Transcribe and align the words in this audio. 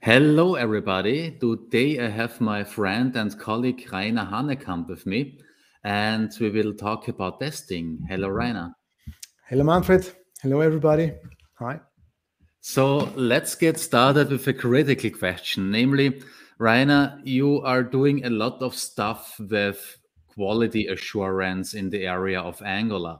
Hello, 0.00 0.54
everybody. 0.54 1.32
Today 1.40 1.98
I 1.98 2.08
have 2.08 2.40
my 2.40 2.62
friend 2.62 3.16
and 3.16 3.36
colleague 3.40 3.88
Rainer 3.92 4.24
Hahnekamp 4.24 4.88
with 4.88 5.04
me, 5.04 5.38
and 5.82 6.30
we 6.38 6.50
will 6.50 6.74
talk 6.74 7.08
about 7.08 7.40
testing. 7.40 7.98
Hello, 8.08 8.28
Rainer. 8.28 8.72
Hello, 9.48 9.64
Manfred. 9.64 10.12
Hello, 10.40 10.60
everybody. 10.60 11.12
Hi. 11.54 11.80
So 12.60 13.10
let's 13.16 13.56
get 13.56 13.80
started 13.80 14.30
with 14.30 14.46
a 14.46 14.52
critical 14.52 15.10
question. 15.10 15.72
Namely, 15.72 16.22
Rainer, 16.58 17.20
you 17.24 17.62
are 17.62 17.82
doing 17.82 18.24
a 18.24 18.30
lot 18.30 18.62
of 18.62 18.76
stuff 18.76 19.36
with 19.40 19.98
quality 20.28 20.86
assurance 20.86 21.74
in 21.74 21.90
the 21.90 22.06
area 22.06 22.40
of 22.40 22.62
Angular. 22.62 23.18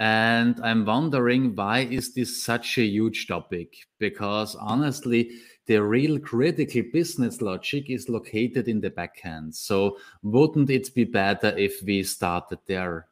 And 0.00 0.58
I'm 0.64 0.84
wondering 0.84 1.54
why 1.54 1.80
is 1.80 2.12
this 2.12 2.42
such 2.42 2.78
a 2.78 2.84
huge 2.84 3.28
topic? 3.28 3.76
Because 4.00 4.56
honestly, 4.56 5.30
the 5.66 5.82
real 5.82 6.18
critical 6.18 6.82
business 6.92 7.40
logic 7.40 7.88
is 7.88 8.08
located 8.08 8.68
in 8.68 8.80
the 8.80 8.90
backend. 8.90 9.54
So 9.54 9.98
wouldn't 10.22 10.70
it 10.70 10.94
be 10.94 11.04
better 11.04 11.56
if 11.56 11.82
we 11.82 12.02
started 12.02 12.58
there? 12.66 13.08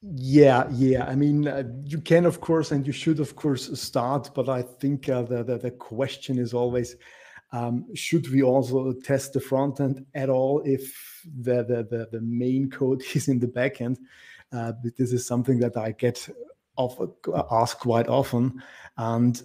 Yeah, 0.00 0.68
yeah. 0.70 1.06
I 1.06 1.16
mean, 1.16 1.48
uh, 1.48 1.64
you 1.82 2.00
can, 2.00 2.24
of 2.24 2.40
course, 2.40 2.70
and 2.70 2.86
you 2.86 2.92
should, 2.92 3.18
of 3.18 3.34
course, 3.34 3.80
start. 3.80 4.30
But 4.34 4.48
I 4.48 4.62
think 4.62 5.08
uh, 5.08 5.22
the, 5.22 5.42
the, 5.42 5.58
the 5.58 5.70
question 5.72 6.38
is 6.38 6.54
always, 6.54 6.96
um, 7.50 7.86
should 7.94 8.30
we 8.30 8.42
also 8.42 8.92
test 8.92 9.32
the 9.32 9.40
front 9.40 9.80
end 9.80 10.06
at 10.14 10.28
all 10.28 10.62
if 10.64 11.24
the 11.40 11.64
the, 11.64 11.82
the, 11.90 12.08
the 12.12 12.20
main 12.20 12.70
code 12.70 13.02
is 13.14 13.28
in 13.28 13.40
the 13.40 13.48
backend? 13.48 13.96
Uh, 14.52 14.72
this 14.96 15.12
is 15.12 15.26
something 15.26 15.58
that 15.58 15.76
I 15.76 15.92
get 15.92 16.28
of, 16.78 16.96
asked 17.50 17.80
quite 17.80 18.08
often. 18.08 18.62
And 18.96 19.40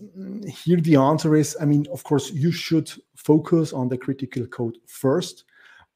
here 0.47 0.79
the 0.79 0.95
answer 0.95 1.35
is 1.35 1.57
I 1.59 1.65
mean, 1.65 1.85
of 1.91 2.03
course, 2.03 2.31
you 2.31 2.51
should 2.51 2.91
focus 3.15 3.73
on 3.73 3.89
the 3.89 3.97
critical 3.97 4.45
code 4.47 4.77
first, 4.87 5.43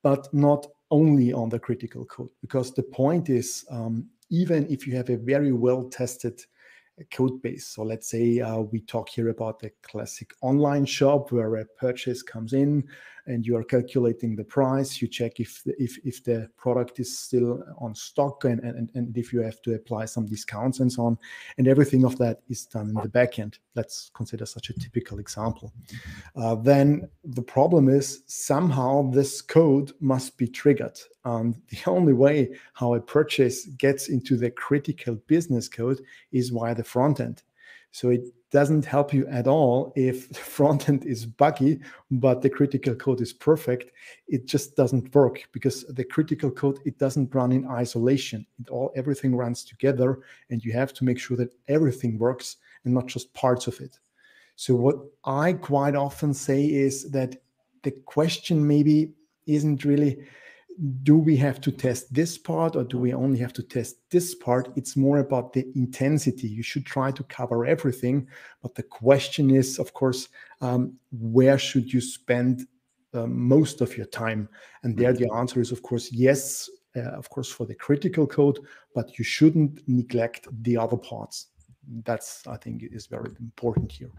but 0.04 0.28
not 0.34 0.68
only 0.92 1.34
on 1.34 1.50
the 1.50 1.60
critical 1.60 2.06
code, 2.06 2.30
because 2.42 2.74
the 2.74 2.84
point 2.84 3.30
is, 3.30 3.66
um, 3.70 4.10
even 4.30 4.68
if 4.70 4.86
you 4.86 4.96
have 4.96 5.10
a 5.10 5.18
very 5.18 5.52
well 5.52 5.86
tested 5.90 6.42
code 7.12 7.42
base. 7.42 7.68
So 7.68 7.84
let's 7.84 8.10
say 8.10 8.40
uh, 8.40 8.60
we 8.60 8.82
talk 8.82 9.10
here 9.10 9.30
about 9.30 9.60
the 9.60 9.72
classic 9.84 10.34
online 10.42 10.86
shop 10.86 11.32
where 11.32 11.56
a 11.56 11.66
purchase 11.66 12.24
comes 12.24 12.54
in 12.54 12.88
and 13.28 13.46
you 13.46 13.56
are 13.56 13.64
calculating 13.64 14.36
the 14.36 14.44
price. 14.44 15.02
You 15.02 15.08
check 15.08 15.40
if 15.40 15.64
the, 15.64 15.82
if, 15.82 15.98
if 16.06 16.24
the 16.24 16.50
product 16.58 17.00
is 17.00 17.18
still 17.18 17.64
on 17.78 17.94
stock 17.94 18.46
and, 18.46 18.60
and, 18.62 18.90
and 18.94 19.18
if 19.18 19.34
you 19.34 19.42
have 19.42 19.62
to 19.64 19.76
apply 19.76 20.06
some 20.06 20.26
discounts 20.26 20.80
and 20.80 20.92
so 20.92 21.06
on. 21.06 21.18
And 21.58 21.68
everything 21.68 22.06
of 22.06 22.18
that 22.18 22.42
is 22.50 22.66
done 22.66 22.90
in 22.90 22.96
the 22.96 23.10
backend. 23.10 23.60
Let's 23.76 24.10
consider 24.14 24.46
such 24.46 24.70
a 24.70 24.74
typical 24.74 25.20
example. 25.20 25.74
Uh, 26.36 26.56
then 26.56 27.10
the 27.24 27.42
problem 27.42 27.90
is 27.90 28.24
somehow 28.28 29.10
this 29.12 29.42
code 29.42 29.92
must 30.00 30.38
be 30.38 30.48
triggered. 30.48 31.00
And 31.26 31.56
the 31.70 31.80
only 31.86 32.14
way 32.14 32.56
how 32.74 32.94
a 32.94 33.02
purchase 33.02 33.66
gets 33.66 34.10
into 34.10 34.38
the 34.38 34.52
critical 34.52 35.16
business 35.28 35.68
code 35.68 36.02
is 36.32 36.50
via 36.50 36.76
the 36.76 36.84
front 36.84 37.20
end. 37.20 37.44
So 37.92 38.10
it 38.10 38.22
doesn't 38.52 38.86
help 38.86 39.14
you 39.14 39.28
at 39.28 39.48
all 39.48 39.92
if 39.96 40.30
the 40.30 40.40
front 40.56 40.90
end 40.90 41.06
is 41.06 41.26
buggy, 41.26 41.80
but 42.12 42.42
the 42.42 42.50
critical 42.50 42.96
code 42.96 43.22
is 43.22 43.34
perfect. 43.34 43.92
It 44.28 44.46
just 44.46 44.76
doesn't 44.76 45.14
work 45.14 45.48
because 45.52 45.84
the 45.86 46.04
critical 46.04 46.52
code 46.52 46.80
it 46.86 46.98
doesn't 46.98 47.34
run 47.34 47.52
in 47.52 47.68
isolation. 47.68 48.46
It 48.60 48.70
all 48.70 48.92
everything 48.96 49.36
runs 49.36 49.64
together, 49.64 50.20
and 50.50 50.64
you 50.64 50.74
have 50.74 50.94
to 50.94 51.04
make 51.04 51.20
sure 51.20 51.38
that 51.38 51.54
everything 51.68 52.18
works 52.18 52.58
and 52.86 52.94
not 52.94 53.08
just 53.08 53.34
parts 53.34 53.68
of 53.68 53.80
it. 53.82 54.00
So 54.56 54.74
what 54.76 54.98
I 55.24 55.54
quite 55.54 55.96
often 55.96 56.34
say 56.34 56.66
is 56.66 57.12
that 57.12 57.36
the 57.84 57.92
question 57.92 58.66
maybe 58.66 59.14
isn't 59.46 59.86
really 59.86 60.26
do 61.04 61.18
we 61.18 61.36
have 61.38 61.60
to 61.62 61.72
test 61.72 62.14
this 62.14 62.38
part 62.38 62.76
or 62.76 62.84
do 62.84 62.98
we 63.00 63.14
only 63.14 63.40
have 63.40 63.54
to 63.54 63.64
test 63.64 63.98
this 64.12 64.36
part? 64.36 64.70
It's 64.76 64.96
more 64.96 65.18
about 65.20 65.54
the 65.54 65.66
intensity. 65.76 66.48
You 66.48 66.64
should 66.64 66.86
try 66.86 67.12
to 67.12 67.24
cover 67.24 67.66
everything. 67.66 68.28
But 68.62 68.76
the 68.76 68.84
question 68.84 69.50
is, 69.50 69.80
of 69.80 69.94
course, 69.94 70.30
um, 70.62 70.94
where 71.12 71.58
should 71.58 71.92
you 71.92 72.02
spend 72.02 72.68
uh, 73.14 73.26
most 73.26 73.82
of 73.82 73.98
your 73.98 74.06
time? 74.06 74.50
And 74.84 74.96
there 74.98 75.14
the 75.14 75.26
mm-hmm. 75.26 75.38
answer 75.38 75.62
is, 75.62 75.72
of 75.72 75.82
course, 75.82 76.12
yes, 76.12 76.70
uh, 76.96 77.02
of 77.02 77.30
course, 77.30 77.52
for 77.52 77.66
the 77.66 77.76
critical 77.76 78.28
code, 78.28 78.60
but 78.94 79.18
you 79.18 79.24
shouldn't 79.24 79.82
neglect 79.88 80.48
the 80.62 80.78
other 80.78 80.98
parts. 80.98 81.48
That's, 82.04 82.46
I 82.46 82.58
think, 82.58 82.84
is 82.84 83.08
very 83.08 83.32
important 83.40 83.92
here. 83.92 84.12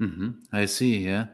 Mm-hmm. 0.00 0.30
I 0.52 0.66
see. 0.66 0.98
Yeah. 0.98 1.26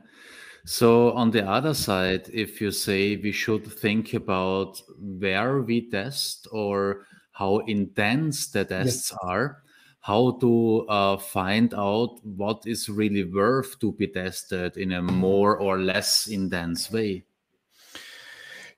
So 0.64 1.12
on 1.12 1.30
the 1.30 1.44
other 1.48 1.74
side, 1.74 2.28
if 2.32 2.60
you 2.60 2.70
say 2.70 3.16
we 3.16 3.32
should 3.32 3.66
think 3.66 4.14
about 4.14 4.80
where 4.98 5.60
we 5.60 5.90
test 5.90 6.46
or 6.52 7.06
how 7.32 7.58
intense 7.66 8.48
the 8.48 8.64
tests 8.64 9.10
yes. 9.10 9.18
are, 9.22 9.62
how 10.00 10.32
to 10.40 10.86
uh, 10.88 11.16
find 11.16 11.74
out 11.74 12.18
what 12.24 12.62
is 12.66 12.88
really 12.88 13.24
worth 13.24 13.78
to 13.80 13.92
be 13.92 14.06
tested 14.06 14.76
in 14.76 14.92
a 14.92 15.02
more 15.02 15.56
or 15.56 15.78
less 15.78 16.28
intense 16.28 16.90
way. 16.90 17.24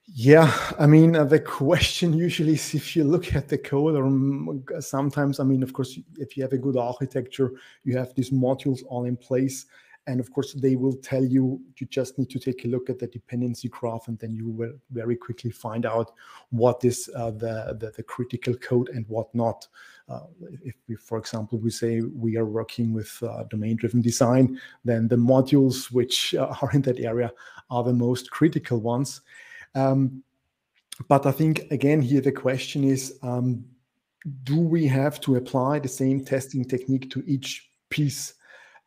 Yeah, 0.07 0.55
I 0.77 0.85
mean, 0.85 1.15
uh, 1.15 1.25
the 1.25 1.39
question 1.61 2.13
usually 2.13 2.53
is 2.53 2.73
if 2.73 2.95
you 2.95 3.03
look 3.03 3.35
at 3.35 3.47
the 3.47 3.57
code, 3.57 3.95
or 3.95 4.81
sometimes, 4.81 5.39
I 5.39 5.43
mean, 5.43 5.63
of 5.63 5.73
course, 5.73 5.99
if 6.17 6.37
you 6.37 6.43
have 6.43 6.53
a 6.53 6.59
good 6.59 6.77
architecture, 6.77 7.53
you 7.83 7.97
have 7.97 8.13
these 8.15 8.29
modules 8.29 8.83
all 8.87 9.05
in 9.05 9.17
place 9.17 9.65
and 10.07 10.19
of 10.19 10.31
course, 10.31 10.53
they 10.53 10.75
will 10.75 10.95
tell 10.95 11.23
you 11.23 11.59
you 11.77 11.87
just 11.87 12.17
need 12.19 12.29
to 12.29 12.39
take 12.39 12.63
a 12.65 12.67
look 12.67 12.89
at 12.89 12.99
the 12.99 13.07
dependency 13.07 13.69
graph, 13.69 14.07
and 14.07 14.19
then 14.19 14.33
you 14.33 14.49
will 14.49 14.73
very 14.91 15.15
quickly 15.15 15.49
find 15.49 15.85
out 15.85 16.11
what 16.51 16.85
is 16.85 17.09
uh, 17.15 17.31
the, 17.31 17.75
the, 17.79 17.91
the 17.95 18.03
critical 18.03 18.53
code 18.55 18.89
and 18.89 19.05
what 19.07 19.33
not. 19.33 19.67
Uh, 20.07 20.21
if 20.63 20.75
we, 20.87 20.95
for 20.95 21.17
example, 21.17 21.57
we 21.57 21.71
say 21.71 22.01
we 22.01 22.37
are 22.37 22.45
working 22.45 22.93
with 22.93 23.17
uh, 23.23 23.43
domain-driven 23.49 24.01
design, 24.01 24.59
then 24.83 25.07
the 25.07 25.15
modules 25.15 25.91
which 25.91 26.35
uh, 26.35 26.53
are 26.61 26.71
in 26.73 26.81
that 26.83 26.99
area 26.99 27.31
are 27.71 27.83
the 27.83 27.93
most 27.93 28.29
critical 28.29 28.79
ones. 28.79 29.21
Um, 29.73 30.23
but 31.07 31.25
I 31.25 31.31
think 31.31 31.71
again 31.71 32.01
here 32.01 32.21
the 32.21 32.31
question 32.31 32.83
is, 32.83 33.17
um, 33.21 33.65
do 34.43 34.59
we 34.59 34.87
have 34.87 35.19
to 35.21 35.35
apply 35.35 35.79
the 35.79 35.87
same 35.87 36.23
testing 36.23 36.63
technique 36.63 37.09
to 37.11 37.23
each 37.27 37.69
piece? 37.89 38.35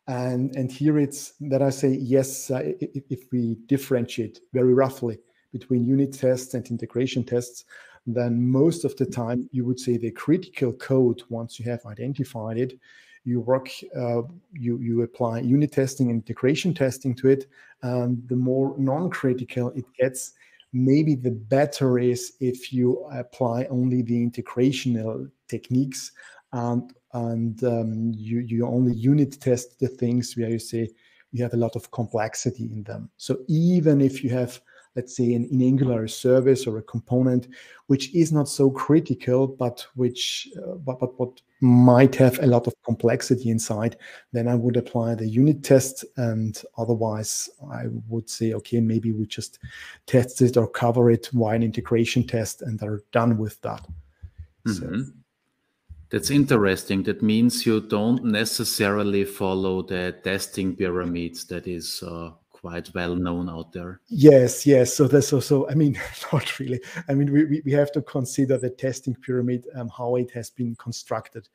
And, 0.09 0.57
and 0.57 0.73
here 0.73 0.99
it's 0.99 1.35
that 1.41 1.61
I 1.61 1.69
say, 1.69 1.91
yes, 1.91 2.51
uh, 2.51 2.63
if, 2.81 3.31
we 3.31 3.57
differentiate 3.67 4.41
very 4.55 4.73
roughly 4.73 5.19
between 5.53 5.85
unit 5.85 6.15
tests 6.15 6.55
and 6.55 6.67
integration 6.71 7.25
tests, 7.25 7.67
then 8.07 8.51
most 8.51 8.87
of 8.87 8.97
the 8.97 9.05
time 9.05 9.51
you 9.53 9.67
would 9.67 9.79
say 9.79 9.99
the 9.99 10.11
critical 10.11 10.73
code, 10.73 11.23
once 11.29 11.59
you 11.59 11.67
have 11.67 11.85
identified 11.85 12.57
it, 12.57 12.81
you 13.25 13.41
work, 13.41 13.69
uh, 13.95 14.23
you, 14.55 14.79
you 14.79 15.03
apply 15.03 15.41
unit 15.41 15.73
testing 15.73 16.09
and 16.09 16.23
integration 16.23 16.73
testing 16.73 17.15
to 17.17 17.29
it. 17.29 17.47
And 17.83 18.27
the 18.29 18.37
more 18.37 18.75
non-critical 18.79 19.73
it 19.77 19.85
gets, 19.99 20.33
maybe 20.73 21.17
the 21.17 21.33
better 21.33 21.99
is 21.99 22.33
if 22.41 22.73
you 22.73 23.05
apply 23.13 23.67
only 23.67 24.01
the 24.01 24.27
integrational 24.27 25.31
techniques 25.49 26.13
and 26.53 26.95
and 27.13 27.63
um, 27.65 28.13
you 28.15 28.41
you 28.41 28.67
only 28.67 28.95
unit 28.95 29.41
test 29.41 29.79
the 29.79 29.89
things 29.89 30.37
where 30.37 30.49
you 30.49 30.59
say 30.59 30.89
you 31.33 31.43
have 31.43 31.55
a 31.55 31.59
lot 31.59 31.77
of 31.77 31.91
complexity 31.91 32.65
in 32.65 32.83
them. 32.85 33.11
So 33.17 33.39
even 33.49 34.01
if 34.01 34.25
you 34.25 34.31
have 34.31 34.61
let's 34.99 35.15
say 35.15 35.33
an 35.35 35.45
in 35.53 35.63
Angular 35.63 36.09
service 36.09 36.67
or 36.67 36.79
a 36.79 36.83
component 36.83 37.47
which 37.87 38.13
is 38.15 38.33
not 38.33 38.49
so 38.49 38.69
critical, 38.69 39.47
but 39.47 39.87
which 39.95 40.49
uh, 40.59 40.75
but, 40.75 40.99
but 40.99 41.19
what 41.19 41.41
might 41.61 42.15
have 42.17 42.39
a 42.43 42.47
lot 42.47 42.67
of 42.67 42.75
complexity 42.85 43.49
inside, 43.49 43.97
then 44.33 44.49
I 44.49 44.57
would 44.57 44.77
apply 44.77 45.15
the 45.15 45.29
unit 45.29 45.63
test, 45.63 46.05
and 46.17 46.61
otherwise 46.77 47.49
I 47.73 47.85
would 48.09 48.29
say, 48.29 48.55
okay, 48.55 48.81
maybe 48.81 49.13
we 49.13 49.27
just 49.27 49.61
test 50.07 50.43
it 50.43 50.57
or 50.57 50.69
cover 50.69 51.11
it 51.11 51.29
via 51.33 51.55
an 51.55 51.63
integration 51.63 52.27
test 52.27 52.63
and 52.63 52.83
are 52.83 53.03
done 53.13 53.39
with 53.39 53.61
that. 53.63 53.87
Mm-hmm. 54.67 55.01
So, 55.03 55.13
that's 56.11 56.31
interesting. 56.31 57.03
That 57.05 57.23
means 57.23 57.67
you 57.67 57.81
don't 57.81 58.25
necessarily 58.25 59.25
follow 59.25 59.83
the 59.83 60.17
testing 60.25 60.75
pyramids 60.75 61.45
that 61.47 61.67
is 61.67 62.03
uh, 62.03 62.31
quite 62.51 62.93
well 62.95 63.15
known 63.15 63.49
out 63.49 63.73
there. 63.73 64.01
Yes, 64.09 64.67
yes. 64.67 64.95
So 64.95 65.07
that's 65.07 65.33
also, 65.33 65.69
I 65.69 65.75
mean, 65.75 66.01
not 66.33 66.59
really. 66.59 66.81
I 67.09 67.15
mean, 67.15 67.33
we, 67.33 67.63
we 67.65 67.73
have 67.73 67.93
to 67.93 68.03
consider 68.03 68.59
the 68.59 68.71
testing 68.71 69.15
pyramid, 69.15 69.67
um, 69.75 69.89
how 69.97 70.17
it 70.17 70.31
has 70.33 70.51
been 70.51 70.75
constructed, 70.77 71.49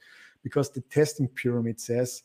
because 0.44 0.71
the 0.71 0.81
testing 0.81 1.27
pyramid 1.27 1.79
says 1.79 2.23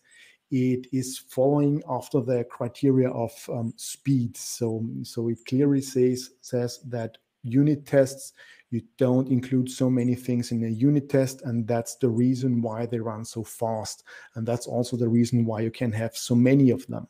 it 0.51 0.87
is 0.93 1.19
following 1.19 1.83
after 1.89 2.21
the 2.21 2.45
criteria 2.45 3.11
of 3.11 3.33
um, 3.53 3.73
speed. 3.77 4.37
So, 4.37 4.85
so 5.03 5.29
it 5.29 5.39
clearly 5.47 5.83
says 5.83 6.31
says 6.41 6.81
that 6.87 7.19
unit 7.43 7.87
tests 7.87 8.33
you 8.71 8.83
don't 8.99 9.29
include 9.29 9.71
so 9.71 9.89
many 9.89 10.15
things 10.15 10.53
in 10.53 10.65
a 10.65 10.69
unit 10.69 11.09
test 11.09 11.43
and 11.43 11.67
that's 11.67 11.97
the 11.97 12.09
reason 12.09 12.61
why 12.61 12.87
they 12.87 12.99
run 12.99 13.25
so 13.25 13.43
fast 13.43 14.05
and 14.35 14.47
that's 14.47 14.67
also 14.67 14.97
the 14.97 15.09
reason 15.09 15.45
why 15.45 15.61
you 15.61 15.71
can 15.71 15.93
have 15.93 16.17
so 16.17 16.35
many 16.35 16.71
of 16.71 16.87
them 16.87 17.09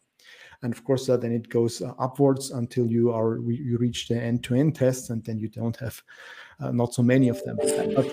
and 0.62 0.72
of 0.72 0.84
course 0.84 1.08
uh, 1.08 1.16
then 1.16 1.32
it 1.32 1.48
goes 1.48 1.82
uh, 1.82 1.92
upwards 1.98 2.50
until 2.50 2.86
you 2.86 3.10
are 3.12 3.38
you 3.38 3.78
reach 3.78 4.08
the 4.08 4.20
end-to-end 4.20 4.74
tests, 4.74 5.10
and 5.10 5.24
then 5.24 5.38
you 5.38 5.48
don't 5.48 5.76
have 5.76 6.02
uh, 6.60 6.70
not 6.70 6.94
so 6.94 7.02
many 7.02 7.28
of 7.28 7.42
them. 7.44 7.56
But 7.94 8.12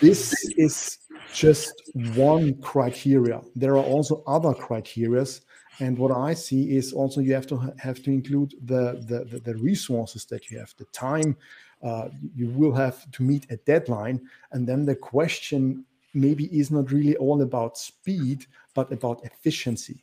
this 0.00 0.32
is 0.56 0.98
just 1.32 1.72
one 2.14 2.60
criteria. 2.60 3.40
There 3.56 3.72
are 3.72 3.84
also 3.84 4.22
other 4.26 4.52
criterias 4.52 5.40
and 5.80 5.98
what 5.98 6.12
I 6.12 6.34
see 6.34 6.76
is 6.76 6.92
also 6.92 7.20
you 7.20 7.34
have 7.34 7.46
to 7.48 7.72
have 7.78 8.02
to 8.02 8.10
include 8.10 8.54
the 8.64 9.02
the, 9.06 9.40
the 9.40 9.56
resources 9.56 10.24
that 10.26 10.50
you 10.50 10.58
have, 10.58 10.74
the 10.76 10.84
time 10.86 11.36
uh, 11.82 12.08
you 12.34 12.48
will 12.48 12.72
have 12.72 13.10
to 13.12 13.22
meet 13.22 13.46
a 13.50 13.56
deadline, 13.56 14.20
and 14.52 14.66
then 14.66 14.84
the 14.84 14.96
question 14.96 15.84
maybe 16.14 16.44
is 16.56 16.70
not 16.70 16.92
really 16.92 17.16
all 17.16 17.42
about 17.42 17.78
speed, 17.78 18.46
but 18.74 18.92
about 18.92 19.24
efficiency. 19.24 20.02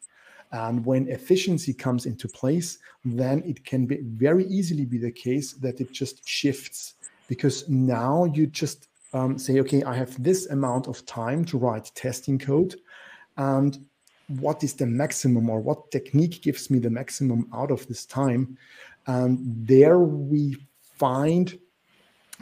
And 0.52 0.84
when 0.84 1.08
efficiency 1.10 1.74
comes 1.74 2.08
into 2.08 2.28
place, 2.28 2.80
then 3.06 3.44
it 3.46 3.64
can 3.64 3.86
be 3.86 3.98
very 4.02 4.46
easily 4.46 4.86
be 4.86 4.98
the 4.98 5.12
case 5.12 5.54
that 5.54 5.80
it 5.80 5.92
just 5.92 6.28
shifts 6.28 6.96
because 7.28 7.70
now 7.70 8.26
you 8.26 8.48
just 8.48 8.88
um, 9.14 9.38
say, 9.38 9.60
okay, 9.60 9.84
I 9.84 9.96
have 9.96 10.22
this 10.22 10.48
amount 10.48 10.88
of 10.88 11.06
time 11.06 11.46
to 11.46 11.58
write 11.58 11.92
testing 11.96 12.40
code, 12.40 12.76
and 13.38 13.78
what 14.40 14.64
is 14.64 14.74
the 14.74 14.86
maximum 14.86 15.50
or 15.50 15.60
what 15.60 15.92
technique 15.92 16.42
gives 16.42 16.70
me 16.70 16.80
the 16.80 16.90
maximum 16.90 17.48
out 17.54 17.72
of 17.72 17.88
this 17.88 18.06
time. 18.06 18.58
And 19.08 19.40
there 19.68 20.00
we 20.00 20.58
find, 20.98 21.58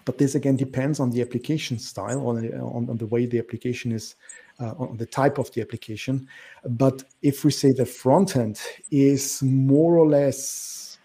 but 0.08 0.18
this 0.18 0.36
again 0.36 0.56
depends 0.56 1.02
on 1.02 1.12
the 1.12 1.22
application 1.22 1.78
style, 1.78 2.30
on, 2.30 2.38
on, 2.54 2.90
on 2.90 2.98
the 2.98 3.06
way 3.08 3.26
the 3.26 3.40
application 3.40 3.92
is, 3.92 4.16
uh, 4.62 4.74
on 4.80 4.96
the 4.96 5.06
type 5.06 5.38
of 5.38 5.52
the 5.52 5.60
application. 5.60 6.26
But 6.66 7.04
if 7.22 7.44
we 7.44 7.52
say 7.52 7.74
the 7.74 7.86
front 7.86 8.38
end 8.38 8.58
is 8.90 9.44
more 9.44 9.98
or 9.98 10.08
less 10.08 10.98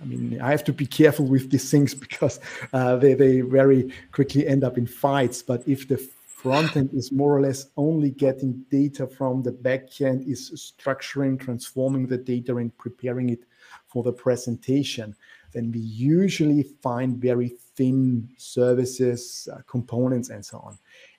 I 0.00 0.04
mean, 0.06 0.40
I 0.40 0.50
have 0.52 0.64
to 0.64 0.72
be 0.72 0.86
careful 0.86 1.26
with 1.26 1.50
these 1.50 1.70
things 1.70 1.92
because 2.06 2.38
uh, 2.72 2.96
they, 2.96 3.14
they 3.14 3.40
very 3.40 3.92
quickly 4.12 4.46
end 4.46 4.62
up 4.62 4.78
in 4.78 4.86
fights. 4.86 5.42
But 5.42 5.66
if 5.66 5.88
the 5.88 5.98
front 6.26 6.76
end 6.76 6.90
is 6.94 7.10
more 7.10 7.36
or 7.36 7.42
less 7.42 7.66
only 7.76 8.12
getting 8.12 8.64
data 8.70 9.08
from 9.08 9.42
the 9.42 9.52
back 9.52 10.00
end, 10.00 10.26
is 10.26 10.72
structuring, 10.78 11.38
transforming 11.38 12.06
the 12.06 12.16
data, 12.16 12.56
and 12.56 12.74
preparing 12.78 13.28
it 13.28 13.42
for 13.88 14.04
the 14.04 14.12
presentation, 14.12 15.16
then 15.52 15.72
we 15.72 15.80
usually 15.80 16.62
find 16.82 17.18
very 17.18 17.54
thin 17.76 18.28
services, 18.36 19.48
uh, 19.52 19.58
components, 19.66 20.30
and 20.30 20.44
so 20.44 20.58
on. 20.58 20.78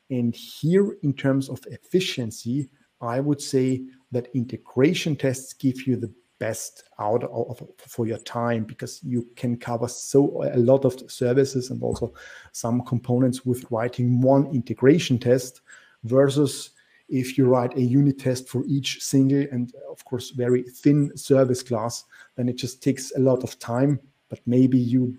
And 0.10 0.36
here, 0.36 0.98
in 1.04 1.14
terms 1.14 1.50
of 1.50 1.60
efficiency, 1.68 2.70
I 3.02 3.20
would 3.20 3.42
say 3.42 3.84
that 4.12 4.28
integration 4.36 5.16
tests 5.16 5.54
give 5.54 5.88
you 5.88 5.96
the 5.96 6.14
best 6.42 6.86
out 7.00 7.24
of, 7.24 7.62
for 7.78 8.08
your 8.08 8.18
time 8.18 8.64
because 8.64 9.00
you 9.04 9.28
can 9.36 9.56
cover 9.56 9.88
so 9.88 10.44
a 10.54 10.58
lot 10.58 10.86
of 10.86 11.00
services 11.10 11.70
and 11.70 11.82
also 11.84 12.12
some 12.52 12.82
components 12.82 13.46
with 13.46 13.64
writing 13.70 14.20
one 14.22 14.48
integration 14.48 15.20
test 15.20 15.62
versus 16.04 16.72
if 17.10 17.38
you 17.38 17.46
write 17.46 17.78
a 17.78 17.82
unit 17.82 18.18
test 18.18 18.50
for 18.50 18.64
each 18.68 19.04
single 19.04 19.46
and 19.52 19.76
of 19.88 20.04
course 20.04 20.32
very 20.32 20.64
thin 20.64 21.16
service 21.16 21.62
class 21.62 22.06
then 22.36 22.50
it 22.50 22.58
just 22.58 22.82
takes 22.82 23.12
a 23.16 23.20
lot 23.20 23.44
of 23.44 23.60
time 23.60 24.00
but 24.32 24.40
maybe 24.48 24.80
you 24.80 25.16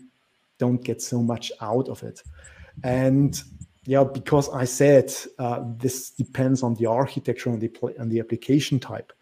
don't 0.58 0.82
get 0.82 1.00
so 1.00 1.22
much 1.22 1.52
out 1.60 1.88
of 1.88 2.02
it 2.02 2.20
and 2.82 3.44
yeah 3.84 4.02
because 4.02 4.48
i 4.50 4.64
said 4.64 5.14
uh, 5.38 5.60
this 5.76 6.10
depends 6.10 6.64
on 6.64 6.74
the 6.74 6.86
architecture 6.86 7.50
and 7.50 7.60
the, 7.60 7.70
and 7.98 8.10
the 8.10 8.18
application 8.18 8.80
type 8.80 9.12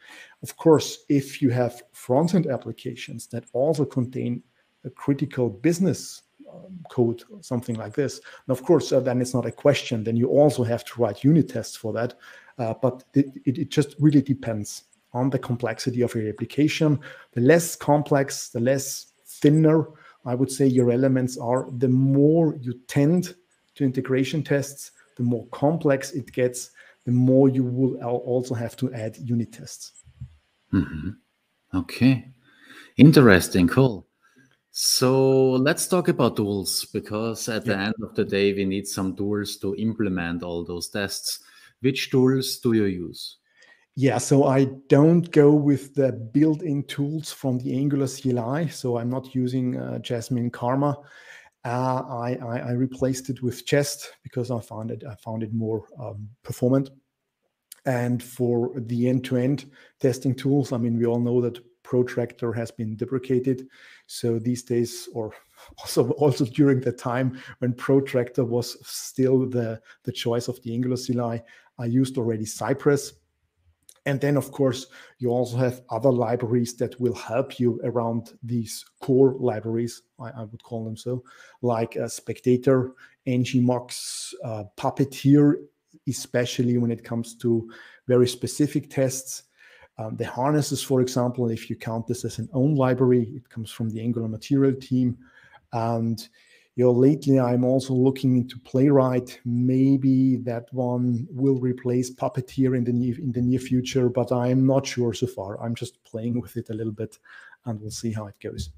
of 0.43 0.57
course, 0.57 1.05
if 1.09 1.43
you 1.43 1.51
have 1.51 1.83
front 1.93 2.35
end 2.35 2.47
applications 2.47 3.27
that 3.29 3.45
also 3.53 3.85
contain 3.85 4.43
a 4.85 4.91
critical 4.91 5.51
business 5.51 6.23
um, 6.51 6.81
code, 6.91 7.23
something 7.43 7.77
like 7.77 7.95
this, 7.95 8.21
and 8.47 8.57
of 8.57 8.65
course, 8.65 8.91
uh, 8.93 9.01
then 9.01 9.21
it's 9.21 9.35
not 9.35 9.47
a 9.47 9.53
question. 9.53 10.03
Then 10.03 10.17
you 10.17 10.29
also 10.29 10.65
have 10.65 10.85
to 10.87 11.03
write 11.03 11.25
unit 11.25 11.51
tests 11.51 11.77
for 11.77 11.93
that. 11.93 12.15
Uh, 12.59 12.75
but 12.81 13.05
it, 13.15 13.27
it, 13.45 13.59
it 13.59 13.71
just 13.71 13.95
really 13.99 14.23
depends 14.23 14.85
on 15.13 15.29
the 15.29 15.39
complexity 15.39 16.03
of 16.03 16.15
your 16.15 16.29
application. 16.29 16.99
The 17.33 17.41
less 17.43 17.77
complex, 17.77 18.49
the 18.49 18.61
less 18.61 19.10
thinner, 19.41 19.89
I 20.25 20.35
would 20.35 20.51
say, 20.51 20.67
your 20.67 20.91
elements 20.91 21.39
are, 21.39 21.69
the 21.79 21.89
more 21.89 22.57
you 22.61 22.75
tend 22.87 23.35
to 23.75 23.85
integration 23.85 24.43
tests, 24.43 24.93
the 25.17 25.23
more 25.23 25.47
complex 25.49 26.13
it 26.13 26.33
gets, 26.33 26.71
the 27.07 27.13
more 27.13 27.49
you 27.49 27.65
will 27.65 27.97
also 28.05 28.55
have 28.55 28.77
to 28.77 28.93
add 28.93 29.17
unit 29.17 29.53
tests. 29.53 29.93
Mm-hmm. 30.73 31.11
Okay. 31.75 32.27
Interesting. 32.97 33.69
Cool. 33.69 34.07
So 34.71 35.51
let's 35.53 35.89
talk 35.89 36.09
about 36.09 36.37
tools 36.37 36.87
because 36.93 37.49
at 37.49 37.67
yeah. 37.67 37.73
the 37.75 37.81
end 37.81 37.95
of 38.03 38.15
the 38.15 38.25
day, 38.25 38.53
we 38.53 38.65
need 38.65 38.87
some 38.87 39.17
tools 39.17 39.57
to 39.59 39.75
implement 39.77 40.43
all 40.43 40.65
those 40.65 40.89
tests. 40.89 41.43
Which 41.81 42.11
tools 42.11 42.59
do 42.59 42.73
you 42.75 42.85
use? 42.85 43.39
Yeah, 43.97 44.19
so 44.19 44.45
I 44.45 44.65
don't 44.89 45.31
go 45.31 45.53
with 45.53 45.95
the 45.95 46.13
built-in 46.13 46.85
tools 46.85 47.33
from 47.33 47.59
the 47.59 47.77
Angular 47.77 48.07
CLI. 48.07 48.69
So 48.69 48.99
I'm 48.99 49.11
not 49.11 49.35
using 49.35 49.77
uh, 49.77 49.99
Jasmine 49.99 50.51
Karma. 50.51 50.97
Uh, 51.65 52.03
I, 52.09 52.39
I, 52.43 52.59
I, 52.59 52.71
replaced 52.73 53.29
it 53.29 53.43
with 53.43 53.67
Jest 53.67 54.15
because 54.23 54.51
I 54.51 54.61
found 54.61 54.91
it 54.91 55.05
I 55.07 55.15
found 55.17 55.43
it 55.43 55.53
more 55.53 55.85
um, 55.99 56.27
performant. 56.43 56.89
And 57.85 58.23
for 58.23 58.73
the 58.77 59.09
end-to-end 59.09 59.71
testing 60.01 60.35
tools, 60.35 60.73
I 60.73 60.79
mean, 60.79 60.97
we 60.99 61.05
all 61.05 61.21
know 61.21 61.41
that 61.43 61.61
Protractor 61.83 62.55
has 62.55 62.71
been 62.71 62.97
deprecated. 62.97 63.67
So 64.07 64.39
these 64.39 64.63
days, 64.63 65.09
or 65.13 65.35
also 65.79 66.11
also 66.13 66.45
during 66.47 66.81
the 66.81 66.93
time 66.93 67.39
when 67.59 67.75
Protractor 67.75 68.45
was 68.45 68.79
still 68.87 69.47
the, 69.47 69.81
the 70.05 70.13
choice 70.13 70.49
of 70.49 70.63
the 70.63 70.73
Angular 70.73 70.97
CLI, 70.97 71.43
I 71.79 71.85
used 71.85 72.17
already 72.17 72.47
Cypress. 72.47 73.13
And 74.07 74.21
then, 74.21 74.37
of 74.37 74.51
course, 74.51 74.87
you 75.19 75.29
also 75.29 75.57
have 75.59 75.83
other 75.91 76.11
libraries 76.11 76.75
that 76.77 76.99
will 76.99 77.15
help 77.15 77.61
you 77.61 77.81
around 77.85 78.33
these 78.43 78.85
core 79.01 79.37
libraries, 79.39 80.03
I, 80.19 80.31
I 80.31 80.45
would 80.45 80.63
call 80.63 80.85
them 80.85 80.97
so, 80.97 81.23
like 81.61 81.97
uh, 81.97 82.09
Spectator, 82.09 82.93
ng-mocks, 83.27 84.35
uh, 84.43 84.65
Puppeteer 84.77 85.57
especially 86.09 86.79
when 86.79 86.91
it 86.91 87.05
comes 87.05 87.35
to 87.37 87.71
very 88.07 88.27
specific 88.27 88.91
tests. 88.91 89.45
Um, 89.99 90.17
the 90.17 90.27
harnesses, 90.27 90.83
for 90.83 91.01
example, 91.01 91.51
if 91.51 91.69
you 91.69 91.77
count 91.77 92.07
this 92.07 92.25
as 92.25 92.39
an 92.39 92.49
own 92.53 92.75
library, 92.75 93.33
it 93.35 93.49
comes 93.49 93.71
from 93.71 93.91
the 93.91 94.01
Angular 94.01 94.29
material 94.29 94.75
team. 94.75 95.19
And 95.73 96.27
you 96.77 96.85
know, 96.85 96.93
lately 96.93 97.39
I'm 97.39 97.65
also 97.65 97.93
looking 97.93 98.37
into 98.37 98.59
Playwright. 98.61 99.41
Maybe 99.45 100.37
that 100.39 100.73
one 100.73 101.27
will 101.31 101.59
replace 101.59 102.15
Puppeteer 102.15 102.77
in 102.77 102.85
the 102.85 102.93
near 102.93 103.19
in 103.19 103.33
the 103.33 103.43
near 103.43 103.59
future, 103.59 104.09
but 104.09 104.33
I'm 104.33 104.67
not 104.67 104.87
sure 104.87 105.13
so 105.13 105.27
far. 105.27 105.61
I'm 105.63 105.75
just 105.75 106.03
playing 106.05 106.41
with 106.41 106.57
it 106.57 106.71
a 106.71 106.75
little 106.75 106.93
bit, 106.93 107.19
and 107.67 107.81
we'll 107.81 107.91
see 107.91 108.13
how 108.13 108.27
it 108.27 108.37
goes 108.41 108.71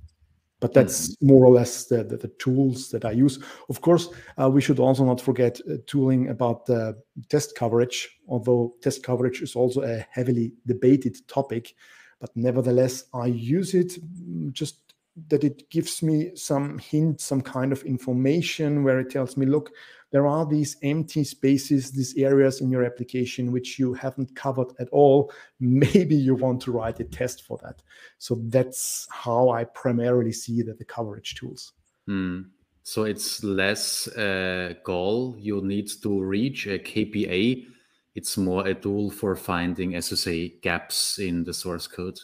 but 0.63 0.73
that's 0.73 1.17
mm-hmm. 1.17 1.27
more 1.27 1.45
or 1.45 1.53
less 1.53 1.87
the, 1.87 2.05
the, 2.05 2.17
the, 2.17 2.29
tools 2.39 2.89
that 2.91 3.05
I 3.05 3.11
use. 3.11 3.43
Of 3.69 3.81
course, 3.81 4.09
uh, 4.41 4.49
we 4.49 4.63
should 4.63 4.79
also 4.79 5.05
not 5.05 5.21
forget 5.21 5.61
uh, 5.69 5.75
tooling 5.87 6.29
about 6.29 6.65
the 6.67 6.97
test 7.29 7.57
coverage, 7.57 8.09
although 8.29 8.75
test 8.81 9.03
coverage 9.03 9.43
is 9.43 9.57
also 9.57 9.83
a 9.83 10.07
heavily 10.11 10.53
debated 10.65 11.17
topic. 11.27 11.75
But 12.21 12.31
nevertheless, 12.37 13.05
I 13.13 13.27
use 13.27 13.75
it 13.75 13.99
mm, 14.01 14.53
just 14.53 14.92
that 15.29 15.45
it 15.45 15.69
gives 15.71 16.03
me 16.03 16.35
some 16.35 16.79
hint, 16.79 17.21
some 17.21 17.43
kind 17.43 17.73
of 17.73 17.83
information 17.83 18.83
where 18.83 18.99
it 19.01 19.11
tells 19.11 19.37
me, 19.37 19.47
look, 19.47 19.71
there 20.11 20.27
are 20.27 20.47
these 20.47 20.77
empty 20.83 21.25
spaces, 21.25 21.91
these 21.91 22.15
areas 22.17 22.61
in 22.61 22.71
your 22.71 22.85
application 22.85 23.51
which 23.51 23.79
you 23.79 23.95
haven't 23.95 24.37
covered 24.37 24.73
at 24.79 24.89
all. 24.91 25.33
Maybe 25.61 26.15
you 26.15 26.35
want 26.35 26.61
to 26.63 26.73
write 26.73 27.01
a 27.01 27.05
test 27.05 27.45
for 27.45 27.59
that. 27.63 27.83
So 28.19 28.39
that's 28.45 29.07
how 29.11 29.51
I 29.51 29.65
primarily 29.65 30.33
see 30.33 30.63
that 30.63 30.79
the 30.79 30.85
coverage 30.85 31.35
tools. 31.35 31.73
Hmm. 32.07 32.43
So 32.85 33.05
it's 33.05 33.43
less 33.45 34.09
a 34.09 34.77
goal 34.85 35.37
you 35.39 35.63
need 35.63 35.89
to 36.03 36.21
reach 36.21 36.67
a 36.67 36.79
KPI. 36.79 37.67
It's 38.15 38.37
more 38.37 38.67
a 38.67 38.75
tool 38.75 39.11
for 39.11 39.35
finding, 39.37 39.95
as 39.95 40.11
you 40.11 40.17
say, 40.17 40.49
gaps 40.61 41.19
in 41.19 41.45
the 41.45 41.55
source 41.55 41.87
code. 41.87 42.19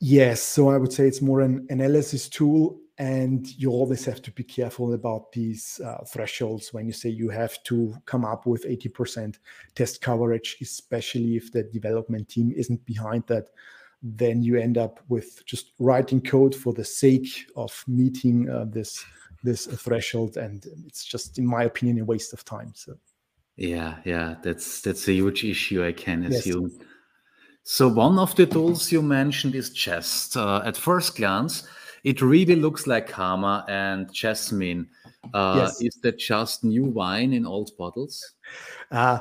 Yes, 0.00 0.40
so 0.40 0.70
I 0.70 0.76
would 0.76 0.92
say 0.92 1.08
it's 1.08 1.22
more 1.22 1.40
an 1.40 1.66
analysis 1.70 2.28
tool, 2.28 2.80
and 2.98 3.46
you 3.60 3.70
always 3.70 4.04
have 4.04 4.22
to 4.22 4.30
be 4.30 4.44
careful 4.44 4.94
about 4.94 5.32
these 5.32 5.80
uh, 5.84 6.04
thresholds 6.04 6.72
when 6.72 6.86
you 6.86 6.92
say 6.92 7.08
you 7.08 7.28
have 7.30 7.60
to 7.64 7.94
come 8.06 8.24
up 8.24 8.46
with 8.46 8.64
80% 8.64 9.38
test 9.74 10.00
coverage, 10.00 10.56
especially 10.60 11.36
if 11.36 11.50
the 11.52 11.64
development 11.64 12.28
team 12.28 12.52
isn't 12.56 12.84
behind 12.86 13.24
that. 13.26 13.48
Then 14.00 14.42
you 14.42 14.56
end 14.56 14.78
up 14.78 15.00
with 15.08 15.44
just 15.46 15.72
writing 15.80 16.20
code 16.20 16.54
for 16.54 16.72
the 16.72 16.84
sake 16.84 17.46
of 17.56 17.84
meeting 17.88 18.48
uh, 18.48 18.66
this 18.68 19.04
this 19.42 19.66
threshold, 19.66 20.36
and 20.36 20.64
it's 20.86 21.04
just, 21.04 21.38
in 21.38 21.46
my 21.46 21.64
opinion, 21.64 22.00
a 22.00 22.04
waste 22.04 22.32
of 22.32 22.44
time. 22.44 22.72
So, 22.74 22.96
yeah, 23.56 23.96
yeah, 24.04 24.36
that's 24.42 24.80
that's 24.80 25.08
a 25.08 25.12
huge 25.12 25.44
issue. 25.44 25.84
I 25.84 25.90
can 25.90 26.24
assume. 26.24 26.70
Yes 26.72 26.86
So 27.70 27.86
one 27.86 28.18
of 28.18 28.34
the 28.34 28.46
tools 28.46 28.90
you 28.90 29.02
mentioned 29.02 29.54
is 29.54 29.68
Jest. 29.68 30.38
Uh, 30.38 30.62
at 30.64 30.74
first 30.74 31.16
glance, 31.16 31.68
it 32.02 32.22
really 32.22 32.56
looks 32.56 32.86
like 32.86 33.08
Karma 33.08 33.66
and 33.68 34.10
Jasmine. 34.10 34.88
Uh, 35.34 35.66
yes. 35.66 35.82
Is 35.82 36.00
that 36.02 36.18
just 36.18 36.64
new 36.64 36.84
wine 36.84 37.34
in 37.34 37.44
old 37.44 37.76
bottles? 37.76 38.36
Uh, 38.90 39.18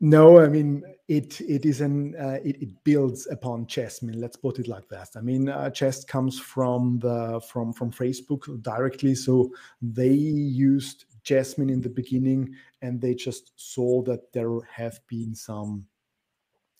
no, 0.00 0.40
I 0.40 0.48
mean 0.48 0.82
it. 1.06 1.40
It 1.40 1.64
is 1.64 1.80
an. 1.80 2.16
Uh, 2.16 2.40
it, 2.44 2.60
it, 2.60 2.82
builds 2.82 3.28
upon 3.28 3.68
Jasmine. 3.68 4.20
Let's 4.20 4.36
put 4.36 4.58
it 4.58 4.66
like 4.66 4.88
that. 4.88 5.10
I 5.14 5.20
mean, 5.20 5.48
uh, 5.48 5.70
Jest 5.70 6.08
comes 6.08 6.36
from 6.36 6.98
the 6.98 7.40
from 7.48 7.72
from 7.72 7.92
Facebook 7.92 8.60
directly, 8.60 9.14
so 9.14 9.52
they 9.80 10.10
used 10.10 11.04
Jasmine 11.22 11.70
in 11.70 11.80
the 11.80 11.90
beginning, 11.90 12.56
and 12.82 13.00
they 13.00 13.14
just 13.14 13.52
saw 13.54 14.02
that 14.02 14.32
there 14.32 14.58
have 14.62 14.98
been 15.06 15.32
some 15.32 15.86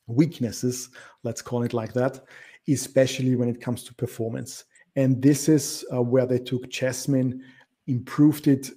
weaknesses. 0.08 0.90
Let's 1.22 1.42
call 1.42 1.62
it 1.62 1.72
like 1.72 1.92
that, 1.92 2.24
especially 2.68 3.36
when 3.36 3.48
it 3.48 3.60
comes 3.60 3.84
to 3.84 3.94
performance. 3.94 4.64
And 4.96 5.22
this 5.22 5.48
is 5.48 5.84
uh, 5.92 6.02
where 6.02 6.26
they 6.26 6.38
took 6.38 6.68
Jasmine, 6.68 7.42
improved 7.86 8.48
it 8.48 8.70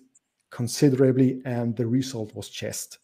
considerably, 0.52 1.42
and 1.46 1.76
the 1.76 1.88
result 1.88 2.36
was 2.36 2.50
Jest. 2.50 3.00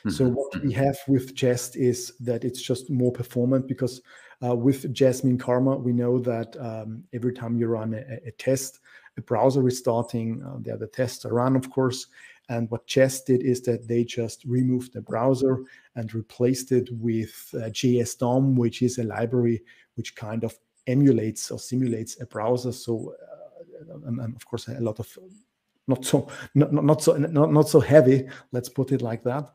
Mm-hmm. 0.00 0.10
So 0.10 0.28
what 0.28 0.62
we 0.62 0.72
have 0.74 0.96
with 1.08 1.34
Jest 1.34 1.76
is 1.76 2.12
that 2.20 2.44
it's 2.44 2.62
just 2.62 2.90
more 2.90 3.12
performant 3.12 3.66
because 3.66 4.00
uh, 4.42 4.54
with 4.54 4.92
Jasmine 4.92 5.36
Karma, 5.38 5.76
we 5.76 5.92
know 5.92 6.18
that 6.20 6.56
um, 6.58 7.04
every 7.12 7.32
time 7.32 7.56
you 7.56 7.66
run 7.66 7.92
a, 7.94 8.28
a, 8.28 8.30
test, 8.32 8.80
a 9.18 9.20
browser 9.20 9.66
is 9.68 9.78
starting. 9.78 10.42
Uh, 10.42 10.56
there 10.60 10.78
the 10.78 10.86
tests 10.86 11.24
are 11.24 11.34
run, 11.34 11.56
of 11.56 11.70
course. 11.70 12.06
And 12.50 12.68
what 12.68 12.86
Jest 12.88 13.28
did 13.28 13.42
is 13.42 13.62
that 13.62 13.86
they 13.86 14.02
just 14.02 14.44
removed 14.44 14.92
the 14.92 15.00
browser 15.00 15.62
and 15.94 16.12
replaced 16.12 16.72
it 16.72 16.88
with 16.90 17.48
uh, 17.54 17.70
JSDOM, 17.70 18.56
which 18.56 18.82
is 18.82 18.98
a 18.98 19.04
library 19.04 19.62
which 19.94 20.16
kind 20.16 20.42
of 20.42 20.58
emulates 20.88 21.52
or 21.52 21.60
simulates 21.60 22.20
a 22.20 22.26
browser. 22.26 22.72
So, 22.72 23.14
uh, 23.22 23.94
and, 24.04 24.18
and, 24.18 24.34
of 24.34 24.44
course, 24.44 24.66
a 24.66 24.80
lot 24.80 24.98
of 24.98 25.06
not 25.86 26.04
so 26.04 26.28
not, 26.54 26.72
not 26.72 27.02
so 27.02 27.16
not, 27.16 27.52
not 27.52 27.68
so 27.68 27.78
heavy. 27.78 28.28
Let's 28.50 28.68
put 28.68 28.90
it 28.90 29.00
like 29.00 29.22
that. 29.24 29.48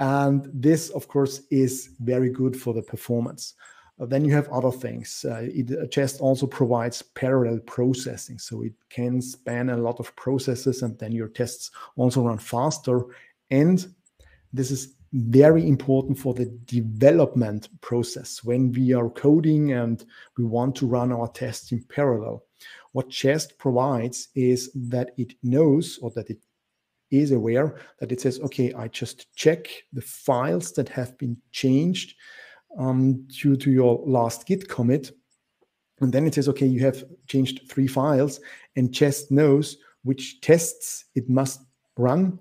And 0.00 0.50
this, 0.52 0.90
of 0.90 1.06
course, 1.06 1.42
is 1.50 1.90
very 2.00 2.30
good 2.30 2.56
for 2.56 2.74
the 2.74 2.82
performance. 2.82 3.54
Uh, 4.00 4.06
then 4.06 4.24
you 4.24 4.32
have 4.32 4.48
other 4.48 4.70
things. 4.70 5.24
Uh, 5.28 5.42
it 5.42 5.70
uh, 5.70 5.86
just 5.86 6.20
also 6.20 6.46
provides 6.46 7.02
parallel 7.02 7.58
processing. 7.60 8.38
So 8.38 8.62
it 8.62 8.72
can 8.88 9.20
span 9.20 9.70
a 9.70 9.76
lot 9.76 10.00
of 10.00 10.14
processes 10.16 10.82
and 10.82 10.98
then 10.98 11.12
your 11.12 11.28
tests 11.28 11.70
also 11.96 12.26
run 12.26 12.38
faster. 12.38 13.04
And 13.50 13.86
this 14.52 14.70
is 14.70 14.94
very 15.12 15.68
important 15.68 16.18
for 16.18 16.32
the 16.32 16.46
development 16.64 17.68
process 17.82 18.42
when 18.42 18.72
we 18.72 18.94
are 18.94 19.10
coding 19.10 19.72
and 19.72 20.04
we 20.38 20.44
want 20.44 20.74
to 20.76 20.86
run 20.86 21.12
our 21.12 21.28
tests 21.28 21.70
in 21.70 21.84
parallel. 21.84 22.44
What 22.92 23.10
Jest 23.10 23.58
provides 23.58 24.28
is 24.34 24.70
that 24.74 25.12
it 25.18 25.34
knows 25.42 25.98
or 26.00 26.10
that 26.12 26.30
it 26.30 26.38
is 27.10 27.30
aware 27.30 27.76
that 28.00 28.10
it 28.10 28.20
says, 28.20 28.40
okay, 28.40 28.72
I 28.72 28.88
just 28.88 29.34
check 29.34 29.68
the 29.92 30.00
files 30.00 30.72
that 30.72 30.88
have 30.88 31.16
been 31.18 31.36
changed 31.50 32.14
um, 32.78 33.26
due 33.28 33.56
to 33.56 33.70
your 33.70 34.02
last 34.06 34.46
Git 34.46 34.68
commit. 34.68 35.12
And 36.00 36.12
then 36.12 36.26
it 36.26 36.34
says, 36.34 36.48
okay, 36.48 36.66
you 36.66 36.80
have 36.80 37.04
changed 37.28 37.68
three 37.68 37.86
files, 37.86 38.40
and 38.76 38.92
Jest 38.92 39.30
knows 39.30 39.76
which 40.02 40.40
tests 40.40 41.04
it 41.14 41.28
must 41.28 41.60
run 41.96 42.38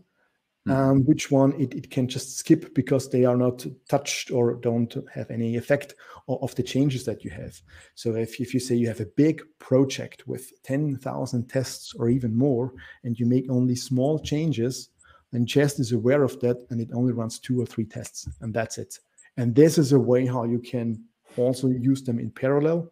Mm. 0.68 0.74
Um, 0.74 1.06
which 1.06 1.32
one 1.32 1.54
it, 1.60 1.74
it 1.74 1.90
can 1.90 2.08
just 2.08 2.38
skip 2.38 2.76
because 2.76 3.10
they 3.10 3.26
are 3.26 3.36
not 3.36 3.66
touched 3.90 4.30
or 4.30 4.54
don't 4.54 4.96
have 5.12 5.32
any 5.32 5.58
effect 5.58 5.96
of, 6.28 6.54
the 6.54 6.62
changes 6.62 7.04
that 7.06 7.24
you 7.24 7.32
have. 7.32 7.60
So 7.96 8.16
if, 8.16 8.40
if 8.40 8.54
you 8.54 8.60
say 8.60 8.76
you 8.76 8.88
have 8.88 9.00
a 9.00 9.08
big 9.18 9.42
project 9.58 10.28
with 10.28 10.52
10,000 10.64 11.50
tests 11.50 11.94
or 11.96 12.10
even 12.10 12.38
more, 12.38 12.74
and 13.04 13.20
you 13.20 13.26
make 13.26 13.50
only 13.50 13.76
small 13.76 14.20
changes, 14.20 14.90
then 15.32 15.48
Jest 15.48 15.80
is 15.80 15.94
aware 15.94 16.24
of 16.24 16.40
that 16.42 16.64
and 16.70 16.80
it 16.80 16.90
only 16.94 17.12
runs 17.12 17.40
two 17.40 17.60
or 17.60 17.66
three 17.66 17.86
tests, 17.86 18.30
and 18.42 18.54
that's 18.54 18.78
it. 18.78 19.00
And 19.38 19.56
this 19.56 19.78
is 19.78 19.92
a 19.92 20.00
way 20.00 20.26
how 20.26 20.44
you 20.44 20.60
can 20.60 21.04
also 21.38 21.68
use 21.68 22.04
them 22.04 22.20
in 22.20 22.32
parallel 22.32 22.92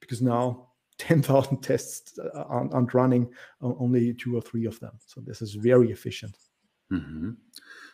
because 0.00 0.22
now 0.22 0.68
10,000 0.98 1.62
tests 1.62 2.18
aren't, 2.34 2.74
aren't 2.74 2.92
running, 2.92 3.26
only 3.62 4.12
two 4.12 4.36
or 4.36 4.42
three 4.42 4.66
of 4.66 4.78
them. 4.80 4.92
So 5.06 5.22
this 5.22 5.40
is 5.40 5.54
very 5.54 5.90
efficient. 5.90 6.36
Mm-hmm. 6.92 7.30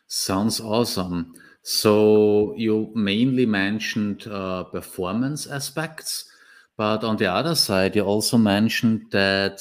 Sounds 0.08 0.60
awesome. 0.60 1.34
So 1.62 2.54
you 2.56 2.90
mainly 2.94 3.46
mentioned 3.46 4.26
uh, 4.26 4.64
performance 4.64 5.46
aspects, 5.46 6.28
but 6.76 7.04
on 7.04 7.16
the 7.16 7.26
other 7.26 7.54
side, 7.54 7.96
you 7.96 8.02
also 8.02 8.38
mentioned 8.38 9.06
that 9.10 9.60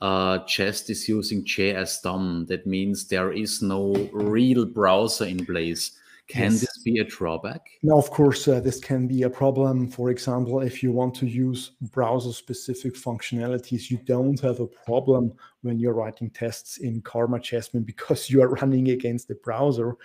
uh, 0.00 0.38
Jest 0.46 0.90
is 0.90 1.08
using 1.08 1.44
JSDOM. 1.44 2.46
That 2.48 2.66
means 2.66 3.06
there 3.06 3.32
is 3.32 3.62
no 3.62 3.92
real 4.12 4.64
browser 4.64 5.26
in 5.26 5.44
place. 5.44 5.92
Can 6.30 6.52
yes. 6.52 6.60
this 6.60 6.78
be 6.84 7.00
a 7.00 7.04
drawback? 7.04 7.70
Now, 7.82 7.98
of 7.98 8.08
course, 8.10 8.46
uh, 8.46 8.60
this 8.60 8.78
can 8.78 9.08
be 9.08 9.24
a 9.24 9.30
problem. 9.30 9.88
For 9.88 10.10
example, 10.10 10.60
if 10.60 10.80
you 10.80 10.92
want 10.92 11.12
to 11.16 11.26
use 11.26 11.72
browser 11.90 12.32
specific 12.32 12.94
functionalities, 12.94 13.90
you 13.90 13.98
don't 14.06 14.38
have 14.38 14.60
a 14.60 14.68
problem 14.68 15.32
when 15.62 15.80
you're 15.80 15.92
writing 15.92 16.30
tests 16.30 16.78
in 16.78 17.00
Karma 17.02 17.40
Jasmine 17.40 17.82
because 17.92 18.30
you 18.30 18.42
are 18.42 18.48
running 18.48 18.90
against 18.90 19.26
the 19.26 19.34
browser. 19.34 19.96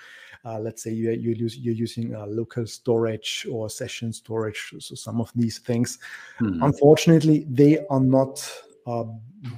Uh, 0.44 0.60
let's 0.60 0.82
say 0.82 0.92
you, 0.92 1.12
you 1.12 1.34
use, 1.34 1.58
you're 1.58 1.76
using 1.76 2.16
uh, 2.16 2.26
local 2.26 2.66
storage 2.66 3.46
or 3.52 3.70
session 3.70 4.12
storage, 4.12 4.74
so 4.80 4.96
some 4.96 5.22
of 5.22 5.32
these 5.36 5.60
things. 5.60 6.00
Hmm. 6.40 6.64
Unfortunately, 6.64 7.46
they 7.48 7.86
are 7.92 8.00
not 8.00 8.52
uh, 8.88 9.04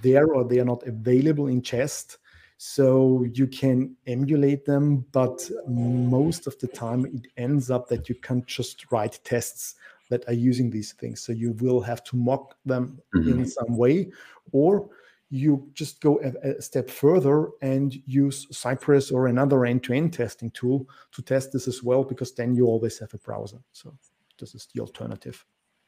there 0.01 0.27
or 0.33 0.43
they 0.43 0.59
are 0.59 0.65
not 0.65 0.85
available 0.85 1.47
in 1.47 1.61
Jest. 1.61 2.17
So 2.57 3.23
you 3.33 3.45
can 3.45 3.95
emulate 4.07 4.65
them, 4.65 5.05
but 5.11 5.49
most 5.67 6.47
of 6.47 6.57
the 6.59 6.67
time 6.67 7.05
it 7.05 7.27
ends 7.37 7.69
up 7.69 7.87
that 7.89 8.09
you 8.09 8.15
can't 8.15 8.45
just 8.47 8.91
write 8.91 9.19
tests 9.23 9.75
that 10.09 10.27
are 10.27 10.33
using 10.33 10.69
these 10.69 10.93
things. 10.93 11.21
So 11.21 11.33
you 11.33 11.51
will 11.53 11.81
have 11.81 12.03
to 12.05 12.15
mock 12.15 12.55
them 12.65 12.99
mm-hmm. 13.15 13.29
in 13.29 13.45
some 13.45 13.77
way, 13.77 14.09
or 14.51 14.89
you 15.29 15.69
just 15.73 16.01
go 16.01 16.19
a, 16.21 16.49
a, 16.49 16.61
step 16.61 16.89
further 16.89 17.49
and 17.61 17.93
use 18.05 18.47
Cypress 18.49 19.11
or 19.11 19.27
another 19.27 19.65
end-to-end 19.65 20.13
testing 20.13 20.49
tool 20.51 20.87
to 21.11 21.21
test 21.21 21.51
this 21.51 21.67
as 21.67 21.83
well, 21.83 22.03
because 22.03 22.33
then 22.33 22.55
you 22.55 22.65
always 22.65 22.97
have 22.99 23.13
a 23.13 23.17
browser. 23.17 23.59
So 23.73 23.93
this 24.39 24.55
is 24.55 24.67
the 24.73 24.79
alternative. 24.81 25.45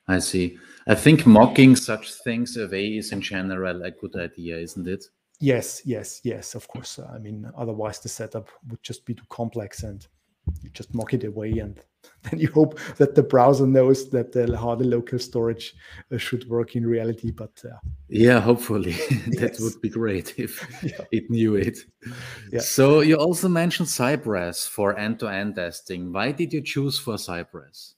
I 0.07 0.19
see. 0.19 0.57
I 0.87 0.95
think 0.95 1.25
mocking 1.25 1.75
such 1.75 2.13
things 2.13 2.57
away 2.57 2.97
is 2.97 3.11
in 3.11 3.21
general 3.21 3.83
a 3.83 3.91
good 3.91 4.15
idea, 4.15 4.57
isn't 4.57 4.87
it? 4.87 5.05
Yes, 5.39 5.81
yes, 5.85 6.21
yes, 6.23 6.55
of 6.55 6.67
course. 6.67 6.99
I 6.99 7.17
mean, 7.17 7.49
otherwise 7.57 7.99
the 7.99 8.09
setup 8.09 8.49
would 8.69 8.83
just 8.83 9.05
be 9.05 9.13
too 9.13 9.23
complex 9.29 9.83
and 9.83 10.05
you 10.61 10.69
just 10.71 10.93
mock 10.93 11.13
it 11.13 11.23
away 11.23 11.59
and 11.59 11.79
then 12.23 12.39
you 12.39 12.49
hope 12.51 12.79
that 12.97 13.15
the 13.15 13.23
browser 13.23 13.67
knows 13.67 14.09
that 14.09 14.31
the, 14.31 14.57
how 14.57 14.73
the 14.75 14.85
local 14.85 15.19
storage 15.19 15.75
uh, 16.11 16.17
should 16.17 16.47
work 16.49 16.75
in 16.75 16.85
reality 16.85 17.31
but 17.31 17.51
uh, 17.65 17.75
yeah 18.07 18.39
hopefully 18.39 18.91
that 19.37 19.51
yes. 19.53 19.59
would 19.59 19.79
be 19.81 19.89
great 19.89 20.33
if 20.37 20.65
yeah. 20.81 21.03
it 21.11 21.29
knew 21.29 21.55
it 21.55 21.77
yeah. 22.51 22.59
so 22.59 23.01
you 23.01 23.15
also 23.15 23.49
mentioned 23.49 23.87
cypress 23.87 24.65
for 24.65 24.97
end-to-end 24.97 25.55
testing 25.55 26.11
why 26.13 26.31
did 26.31 26.53
you 26.53 26.61
choose 26.61 26.97
for 26.97 27.17
cypress 27.17 27.95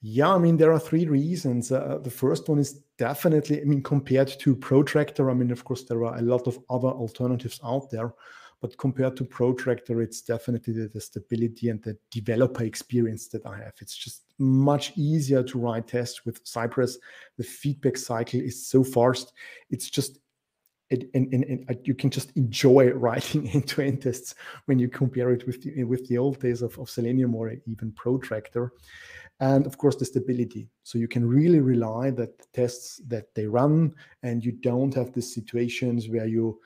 yeah, 0.00 0.32
I 0.32 0.38
mean, 0.38 0.56
there 0.56 0.72
are 0.72 0.78
three 0.78 1.06
reasons. 1.06 1.72
Uh, 1.72 1.98
the 2.02 2.10
first 2.10 2.48
one 2.48 2.58
is 2.58 2.74
definitely, 2.98 3.60
I 3.60 3.64
mean, 3.64 3.82
compared 3.82 4.28
to 4.28 4.54
Protractor, 4.54 5.30
I 5.30 5.34
mean, 5.34 5.50
of 5.50 5.64
course, 5.64 5.84
there 5.84 6.04
are 6.04 6.16
a 6.16 6.22
lot 6.22 6.46
of 6.46 6.58
other 6.70 6.88
alternatives 6.88 7.58
out 7.64 7.90
there, 7.90 8.14
but 8.60 8.78
compared 8.78 9.16
to 9.16 9.24
Protractor, 9.24 10.00
it's 10.00 10.20
definitely 10.20 10.72
the, 10.72 10.88
the 10.88 11.00
stability 11.00 11.68
and 11.68 11.82
the 11.82 11.96
developer 12.12 12.62
experience 12.62 13.26
that 13.28 13.44
I 13.44 13.56
have. 13.56 13.74
It's 13.80 13.96
just 13.96 14.22
much 14.38 14.92
easier 14.96 15.42
to 15.42 15.58
write 15.58 15.88
tests 15.88 16.24
with 16.24 16.40
Cypress. 16.44 16.98
The 17.36 17.44
feedback 17.44 17.96
cycle 17.96 18.40
is 18.40 18.66
so 18.66 18.84
fast. 18.84 19.32
It's 19.70 19.90
just 19.90 20.18
it, 20.90 21.10
and, 21.14 21.32
and, 21.32 21.44
and, 21.44 21.78
you 21.84 21.94
can 21.94 22.10
just 22.10 22.34
enjoy 22.36 22.90
writing 22.94 23.48
end-to-end 23.50 24.02
tests 24.02 24.34
when 24.66 24.78
you 24.78 24.88
compare 24.88 25.30
it 25.32 25.46
with 25.46 25.62
the, 25.62 25.84
with 25.84 26.08
the 26.08 26.18
old 26.18 26.40
days 26.40 26.62
of, 26.62 26.78
of 26.78 26.88
Selenium 26.88 27.34
or 27.34 27.52
even 27.66 27.92
Protractor. 27.92 28.72
And 29.40 29.66
of 29.66 29.78
course 29.78 29.96
the 29.96 30.04
stability. 30.04 30.68
So 30.82 30.98
you 30.98 31.06
can 31.06 31.28
really 31.28 31.60
rely 31.60 32.10
that 32.10 32.38
the 32.38 32.46
tests 32.52 33.00
that 33.06 33.34
they 33.34 33.46
run 33.46 33.94
and 34.22 34.44
you 34.44 34.52
don't 34.52 34.94
have 34.94 35.12
the 35.12 35.22
situations 35.22 36.08
where 36.08 36.26
you 36.26 36.58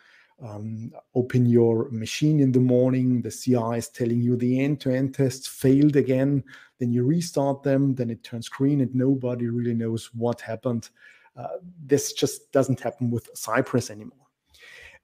um, 0.43 0.93
open 1.15 1.47
your 1.47 1.89
machine 1.91 2.41
in 2.41 2.51
the 2.51 2.59
morning 2.59 3.23
the 3.23 3.31
ci 3.31 3.55
is 3.77 3.89
telling 3.89 4.21
you 4.21 4.35
the 4.37 4.61
end-to-end 4.61 5.15
tests 5.15 5.47
failed 5.47 5.95
again 5.95 6.43
then 6.81 6.91
you 6.91 7.05
restart 7.05 7.63
them 7.63 7.95
then 7.95 8.11
it 8.11 8.25
turns 8.25 8.49
green 8.49 8.81
and 8.81 8.93
nobody 8.93 9.47
really 9.47 9.75
knows 9.75 10.11
what 10.15 10.41
happened 10.41 10.91
uh, 11.37 11.59
this 11.85 12.13
just 12.13 12.53
doesn't 12.53 12.81
happen 12.81 13.11
with 13.11 13.29
cypress 13.35 13.91
anymore 13.91 14.27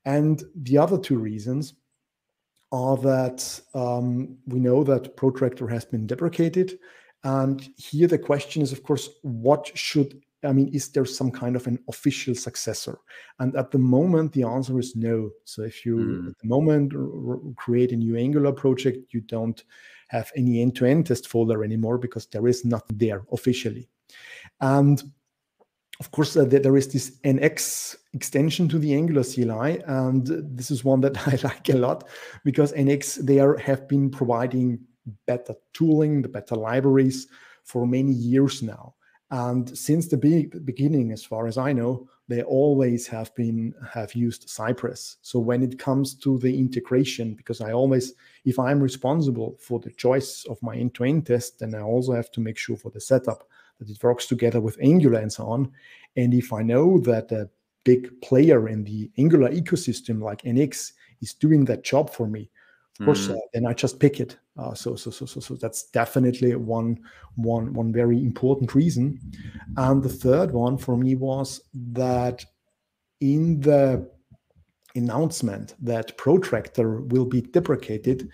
and 0.05 0.45
the 0.57 0.79
other 0.79 0.99
two 0.99 1.19
reasons 1.19 1.75
are 2.71 2.97
that 2.99 3.61
um, 3.75 4.37
we 4.47 4.61
know 4.61 4.85
that 4.85 5.17
protractor 5.17 5.67
has 5.67 5.85
been 5.87 6.07
deprecated 6.07 6.79
And 7.25 7.69
here 7.77 8.07
the 8.07 8.19
question 8.19 8.63
is, 8.63 8.73
of 8.73 8.83
course, 8.83 9.09
what 9.23 9.71
should 9.77 10.23
I 10.45 10.53
mean, 10.53 10.69
is 10.69 10.89
there 10.91 11.05
some 11.05 11.33
kind 11.33 11.57
of 11.57 11.67
an 11.67 11.81
official 11.89 12.33
successor? 12.33 13.01
And 13.41 13.57
at 13.57 13.73
the 13.73 13.79
moment, 13.79 14.33
the 14.33 14.45
answer 14.45 14.79
is 14.79 14.95
no. 14.95 15.31
So 15.45 15.63
if 15.63 15.85
you 15.85 15.97
mm. 15.97 16.31
at 16.31 16.39
the 16.39 16.47
moment 16.47 16.95
create 17.57 17.91
a 17.91 17.97
new 17.97 18.17
Angular 18.17 18.53
project, 18.53 19.13
you 19.13 19.21
don't 19.21 19.65
have 20.09 20.31
any 20.37 20.63
end-to-end 20.63 21.07
test 21.07 21.27
folder 21.29 21.65
anymore 21.65 21.99
because 21.99 22.27
there 22.27 22.47
is 22.47 22.65
nothing 22.65 22.99
there 22.99 23.25
officially. 23.33 23.89
And 24.61 25.03
of 26.01 26.11
course, 26.13 26.37
uh, 26.37 26.45
there 26.45 26.77
is 26.77 26.89
this 26.89 27.19
NX 27.25 27.97
extension 28.13 28.69
to 28.69 28.79
the 28.79 28.95
Angular 28.95 29.25
CLI, 29.25 29.83
and 29.87 30.27
this 30.57 30.71
is 30.71 30.85
one 30.85 31.01
that 31.01 31.17
I 31.27 31.39
like 31.43 31.69
a 31.69 31.77
lot 31.77 32.09
because 32.45 32.73
NX 32.73 33.27
there 33.27 33.57
have 33.59 33.89
been 33.89 34.11
providing 34.11 34.81
better 35.27 35.55
tooling, 35.73 36.23
the 36.23 36.29
better 36.29 36.55
libraries 36.55 37.27
for 37.65 37.87
many 37.87 38.13
years 38.13 38.63
now. 38.63 38.95
And 39.31 39.77
since 39.77 40.09
the 40.09 40.17
be- 40.17 40.47
beginning, 40.65 41.13
as 41.13 41.25
far 41.25 41.47
as 41.47 41.59
I 41.59 41.73
know, 41.73 42.09
they 42.29 42.43
always 42.43 43.07
have 43.09 43.35
been 43.35 43.75
have 43.93 44.15
used 44.15 44.49
Cypress. 44.49 45.17
So 45.23 45.39
when 45.39 45.63
it 45.63 45.79
comes 45.79 46.15
to 46.17 46.39
the 46.39 46.59
integration, 46.59 47.35
because 47.35 47.61
I 47.61 47.73
always, 47.73 48.15
if 48.45 48.59
I'm 48.59 48.81
responsible 48.81 49.57
for 49.61 49.81
the 49.81 49.91
choice 49.91 50.45
of 50.49 50.63
my 50.63 50.77
end-to-end 50.77 51.27
test, 51.27 51.59
then 51.59 51.75
I 51.75 51.81
also 51.81 52.13
have 52.13 52.31
to 52.33 52.41
make 52.41 52.57
sure 52.57 52.77
for 52.77 52.91
the 52.91 53.01
setup 53.01 53.49
that 53.79 53.91
it 53.91 54.03
works 54.03 54.27
together 54.27 54.61
with 54.61 54.79
Angular 54.81 55.21
and 55.21 55.33
so 55.33 55.47
on. 55.47 55.71
And 56.17 56.35
if 56.35 56.53
I 56.53 56.63
know 56.63 56.99
that 57.01 57.31
a 57.33 57.49
big 57.85 58.21
player 58.21 58.69
in 58.69 58.85
the 58.85 59.11
Angular 59.19 59.51
ecosystem 59.51 60.23
like 60.23 60.43
NX 60.43 60.93
is 61.21 61.35
doing 61.35 61.65
that 61.67 61.85
job 61.85 62.11
for 62.11 62.27
me, 62.27 62.51
of 63.01 63.07
course, 63.07 63.29
mm. 63.29 63.37
uh, 63.37 63.41
then 63.55 63.65
I 63.65 63.75
just 63.75 64.01
pick 64.01 64.19
it. 64.19 64.37
Uh, 64.57 64.75
so, 64.75 64.97
so, 64.97 65.11
so, 65.11 65.25
so, 65.25 65.39
so 65.39 65.55
that's 65.55 65.85
definitely 65.85 66.57
one, 66.57 66.99
one, 67.37 67.73
one 67.73 67.93
very 67.93 68.19
important 68.19 68.75
reason. 68.75 69.21
And 69.77 70.03
the 70.03 70.09
third 70.09 70.51
one 70.51 70.77
for 70.77 70.97
me 70.97 71.15
was 71.15 71.61
that 71.93 72.45
in 73.21 73.61
the 73.61 74.11
announcement 74.97 75.75
that 75.81 76.17
Protractor 76.17 77.03
will 77.03 77.25
be 77.25 77.41
deprecated, 77.41 78.31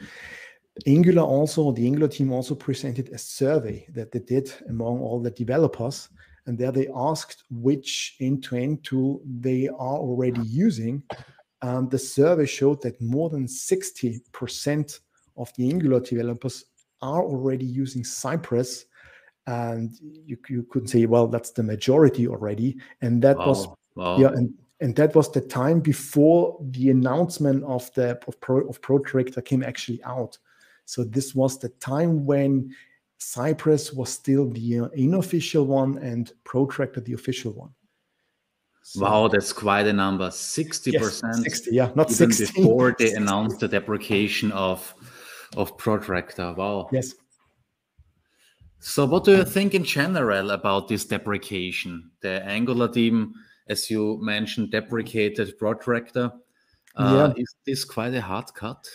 Angular 0.87 1.23
also, 1.23 1.71
the 1.73 1.87
Angular 1.87 2.09
team 2.09 2.33
also 2.33 2.54
presented 2.54 3.11
a 3.11 3.19
survey 3.19 3.87
that 3.95 4.11
they 4.11 4.19
did 4.19 4.52
among 4.69 5.00
all 5.00 5.21
the 5.21 5.31
developers. 5.31 6.09
And 6.47 6.59
there 6.59 6.73
they 6.73 6.88
asked 6.95 7.45
which 7.50 8.16
end 8.21 8.43
to 8.45 8.57
end 8.57 8.85
tool 8.85 9.23
they 9.25 9.69
are 9.69 9.99
already 9.99 10.43
using 10.43 11.02
um, 11.64 11.88
the 11.88 11.99
survey 11.99 12.45
showed 12.45 12.83
that 12.83 13.00
more 13.00 13.31
than 13.31 13.47
60% 13.47 15.00
of 15.38 15.52
the 15.57 15.71
Angular 15.71 16.00
developers 16.00 16.66
are 17.00 17.23
already 17.23 17.64
using 17.64 18.04
Cypress. 18.04 18.85
And 19.47 19.90
you, 20.00 20.37
you 20.50 20.64
could 20.64 20.90
say, 20.90 21.07
well, 21.07 21.26
that's 21.26 21.52
the 21.52 21.62
majority 21.62 22.28
already. 22.28 22.76
And 23.00 23.23
that 23.23 23.38
wow. 23.38 23.47
was, 23.47 23.69
wow. 23.95 24.19
yeah, 24.19 24.28
and, 24.28 24.52
and 24.81 24.95
that 24.97 25.14
was 25.14 25.33
the 25.33 25.40
time 25.40 25.81
before 25.81 26.59
the 26.61 26.90
announcement 26.90 27.64
of 27.64 27.90
the 27.95 28.21
of, 28.28 28.38
Pro, 28.40 28.69
of 28.69 28.83
Protractor 28.83 29.40
came 29.40 29.62
actually 29.62 30.02
out. 30.04 30.37
So 30.85 31.05
this 31.05 31.35
was 31.35 31.59
the 31.59 31.71
time 31.71 32.25
when 32.25 32.75
Cypress 33.19 33.93
was 33.93 34.11
still 34.11 34.50
the 34.50 34.81
uh, 34.81 34.88
unofficial 34.99 35.67
one 35.67 35.99
and 35.99 36.33
Protractor 36.45 37.00
the 37.00 37.14
official 37.14 37.53
one. 37.53 37.71
So, 38.83 39.00
wow, 39.00 39.29
that's 39.29 39.53
quite 39.53 39.87
a 39.87 39.93
number. 39.95 40.29
60%. 40.29 40.93
Yes, 40.93 41.23
60, 41.43 41.71
yeah, 41.75 41.91
not 41.95 42.11
60. 42.11 42.45
Before 42.45 42.95
they 42.99 43.12
announced 43.21 43.61
the 43.61 43.69
deprecation 43.69 44.53
of, 44.53 44.95
of 45.57 45.76
Protractor. 45.79 46.53
Wow. 46.53 46.91
Yes. 46.93 47.14
So, 48.81 49.07
what 49.07 49.25
do 49.25 49.38
you 49.38 49.45
think 49.45 49.73
in 49.73 49.85
general 49.85 50.50
about 50.50 50.88
this 50.88 51.07
deprecation? 51.07 52.11
The 52.21 52.45
Angular 52.45 52.88
team, 52.88 53.33
as 53.69 53.91
you 53.91 54.19
mentioned, 54.21 54.71
deprecated 54.71 55.59
Protractor. 55.59 56.31
Uh, 56.94 57.33
yeah. 57.35 57.42
Is 57.42 57.55
this 57.64 57.85
quite 57.87 58.12
a 58.12 58.20
hard 58.20 58.53
cut? 58.55 58.87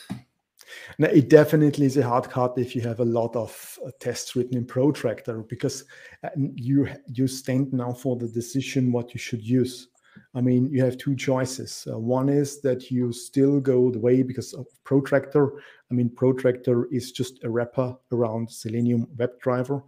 No, 0.98 1.08
it 1.08 1.30
definitely 1.30 1.86
is 1.86 1.98
a 1.98 2.08
hard 2.08 2.30
cut 2.30 2.58
if 2.58 2.76
you 2.76 2.82
have 2.82 3.00
a 3.00 3.06
lot 3.06 3.36
of 3.36 3.80
uh, 3.86 3.92
tests 4.00 4.36
written 4.36 4.58
in 4.58 4.66
Protractor 4.66 5.48
because 5.48 5.84
uh, 6.24 6.30
you 6.56 6.88
you 7.08 7.28
stand 7.28 7.74
now 7.74 7.94
for 7.94 8.16
the 8.16 8.28
decision 8.28 8.92
what 8.92 9.14
you 9.14 9.20
should 9.20 9.44
use. 9.44 9.90
I 10.36 10.42
mean, 10.42 10.70
you 10.72 10.84
have 10.84 10.98
two 10.98 11.16
choices. 11.16 11.88
Uh, 11.90 11.98
one 11.98 12.30
is 12.30 12.62
that 12.62 12.92
you 12.92 13.14
still 13.14 13.60
go 13.60 13.90
the 13.90 14.00
way 14.00 14.22
because 14.22 14.54
of 14.54 14.66
Protractor. 14.84 15.52
I 15.90 15.94
mean, 15.94 16.10
Protractor 16.10 16.88
is 16.92 17.12
just 17.12 17.44
a 17.44 17.50
wrapper 17.50 17.96
around 18.12 18.52
Selenium 18.52 19.08
WebDriver, 19.16 19.82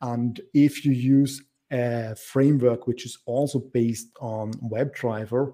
and 0.00 0.40
if 0.54 0.84
you 0.84 0.92
use 0.92 1.42
a 1.70 2.14
framework 2.14 2.86
which 2.86 3.04
is 3.04 3.18
also 3.26 3.58
based 3.58 4.08
on 4.20 4.52
WebDriver, 4.54 5.52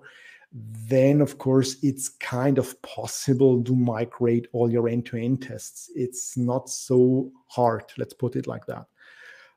then 0.53 1.21
of 1.21 1.39
course 1.39 1.77
it's 1.83 2.09
kind 2.09 2.59
of 2.59 2.81
possible 2.83 3.63
to 3.63 3.75
migrate 3.75 4.49
all 4.53 4.71
your 4.71 4.89
end-to-end 4.89 5.43
tests. 5.43 5.91
It's 5.95 6.37
not 6.37 6.69
so 6.69 7.31
hard 7.47 7.85
let's 7.99 8.15
put 8.15 8.37
it 8.37 8.47
like 8.47 8.67
that. 8.67 8.87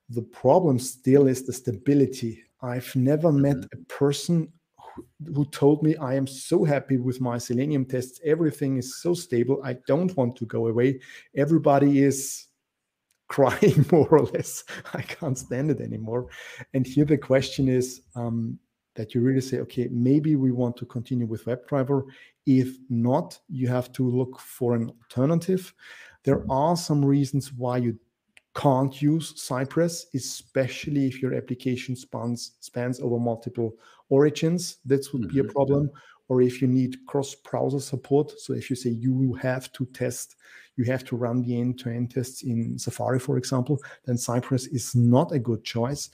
The 0.09 0.21
problem 0.21 0.79
still 0.79 1.27
is 1.27 1.43
the 1.43 1.53
stability. 1.53 2.43
I've 2.61 2.95
never 2.95 3.31
met 3.31 3.57
mm-hmm. 3.57 3.81
a 3.81 3.85
person 3.85 4.51
who, 4.77 5.05
who 5.33 5.45
told 5.45 5.81
me 5.81 5.95
i 5.97 6.13
am 6.13 6.27
so 6.27 6.63
happy 6.63 6.97
with 6.97 7.19
my 7.19 7.37
selenium 7.37 7.85
tests. 7.85 8.19
Everything 8.23 8.77
is 8.77 9.01
so 9.01 9.13
stable. 9.13 9.61
I 9.63 9.77
don't 9.87 10.15
want 10.15 10.35
to 10.37 10.45
go 10.45 10.67
away. 10.67 10.99
Everybody 11.35 12.03
is 12.03 12.47
crying 13.29 13.85
more 13.91 14.07
or 14.09 14.25
less. 14.25 14.63
I 14.93 15.01
can't 15.01 15.37
stand 15.37 15.71
it 15.71 15.81
anymore. 15.81 16.27
And 16.75 16.85
here 16.85 17.05
the 17.05 17.17
question 17.17 17.67
is 17.67 18.01
um, 18.15 18.59
that 18.95 19.13
you 19.13 19.21
really 19.21 19.41
say, 19.41 19.59
okay, 19.59 19.87
maybe 19.91 20.35
we 20.35 20.51
want 20.51 20.77
to 20.77 20.85
continue 20.85 21.25
with 21.25 21.45
WebDriver. 21.45 22.03
If 22.45 22.77
not, 22.89 23.39
you 23.49 23.67
have 23.67 23.91
to 23.93 24.09
look 24.09 24.39
for 24.39 24.75
an 24.75 24.89
alternative. 24.89 25.73
There 26.23 26.45
are 26.49 26.75
some 26.77 27.03
reasons 27.03 27.51
why 27.53 27.77
you 27.77 27.97
can't 28.55 29.01
use 29.01 29.33
Cypress, 29.41 30.07
especially 30.13 31.07
if 31.07 31.21
your 31.21 31.33
application 31.33 31.95
spans 31.95 32.51
spans 32.59 32.99
over 32.99 33.17
multiple 33.17 33.75
origins. 34.09 34.77
That 34.85 35.07
would 35.11 35.29
be 35.29 35.39
a 35.39 35.43
mm-hmm. 35.43 35.51
problem. 35.51 35.91
Or 36.29 36.41
if 36.41 36.61
you 36.61 36.67
need 36.67 36.97
cross-browser 37.05 37.81
support. 37.81 38.39
So 38.39 38.53
if 38.53 38.69
you 38.69 38.75
say 38.75 38.91
you 38.91 39.33
have 39.41 39.71
to 39.73 39.85
test, 39.87 40.37
you 40.77 40.85
have 40.85 41.03
to 41.05 41.17
run 41.17 41.41
the 41.41 41.59
end-to-end 41.59 42.11
tests 42.11 42.43
in 42.43 42.79
Safari, 42.79 43.19
for 43.19 43.37
example, 43.37 43.79
then 44.05 44.17
Cypress 44.17 44.67
is 44.67 44.95
not 44.95 45.33
a 45.33 45.37
good 45.37 45.63
choice. 45.63 46.09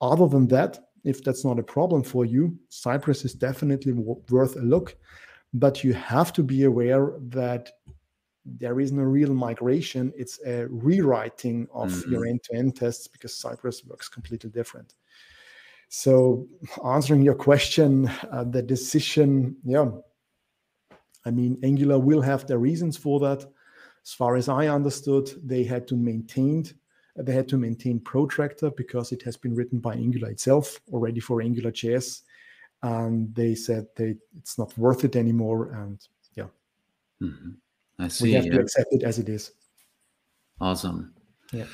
Other 0.00 0.26
than 0.26 0.48
that, 0.48 0.89
if 1.04 1.22
that's 1.22 1.44
not 1.44 1.58
a 1.58 1.62
problem 1.62 2.02
for 2.02 2.24
you, 2.24 2.58
Cypress 2.68 3.24
is 3.24 3.34
definitely 3.34 3.92
worth 3.92 4.56
a 4.56 4.60
look. 4.60 4.96
But 5.52 5.82
you 5.82 5.92
have 5.94 6.32
to 6.34 6.42
be 6.42 6.64
aware 6.64 7.12
that 7.28 7.70
there 8.44 8.80
is 8.80 8.92
no 8.92 9.02
real 9.02 9.34
migration. 9.34 10.12
It's 10.16 10.38
a 10.46 10.66
rewriting 10.68 11.66
of 11.72 11.90
mm-hmm. 11.90 12.12
your 12.12 12.26
end 12.26 12.42
to 12.44 12.56
end 12.56 12.76
tests 12.76 13.08
because 13.08 13.34
Cypress 13.36 13.84
works 13.84 14.08
completely 14.08 14.50
different. 14.50 14.94
So, 15.88 16.46
answering 16.84 17.22
your 17.22 17.34
question, 17.34 18.08
uh, 18.30 18.44
the 18.44 18.62
decision, 18.62 19.56
yeah, 19.64 19.90
I 21.24 21.30
mean, 21.30 21.58
Angular 21.62 21.98
will 21.98 22.22
have 22.22 22.46
their 22.46 22.58
reasons 22.58 22.96
for 22.96 23.18
that. 23.20 23.44
As 24.04 24.12
far 24.14 24.36
as 24.36 24.48
I 24.48 24.68
understood, 24.68 25.30
they 25.44 25.64
had 25.64 25.88
to 25.88 25.96
maintain 25.96 26.64
they 27.16 27.32
had 27.32 27.48
to 27.48 27.56
maintain 27.56 28.00
Protractor 28.00 28.70
because 28.70 29.12
it 29.12 29.22
has 29.22 29.36
been 29.36 29.54
written 29.54 29.78
by 29.78 29.94
Angular 29.94 30.30
itself 30.30 30.80
already 30.92 31.20
for 31.20 31.42
Angular 31.42 31.72
JS. 31.72 32.22
And 32.82 33.34
they 33.34 33.54
said 33.54 33.86
they, 33.96 34.16
it's 34.38 34.58
not 34.58 34.76
worth 34.78 35.04
it 35.04 35.16
anymore. 35.16 35.72
And 35.72 36.00
yeah, 36.34 36.46
mm-hmm. 37.20 37.50
I 37.98 38.08
see. 38.08 38.24
We 38.24 38.32
have 38.32 38.46
yeah. 38.46 38.52
to 38.52 38.60
accept 38.60 38.88
it 38.92 39.02
as 39.02 39.18
it 39.18 39.28
is. 39.28 39.52
Awesome. 40.60 41.14
Yeah. 41.52 41.66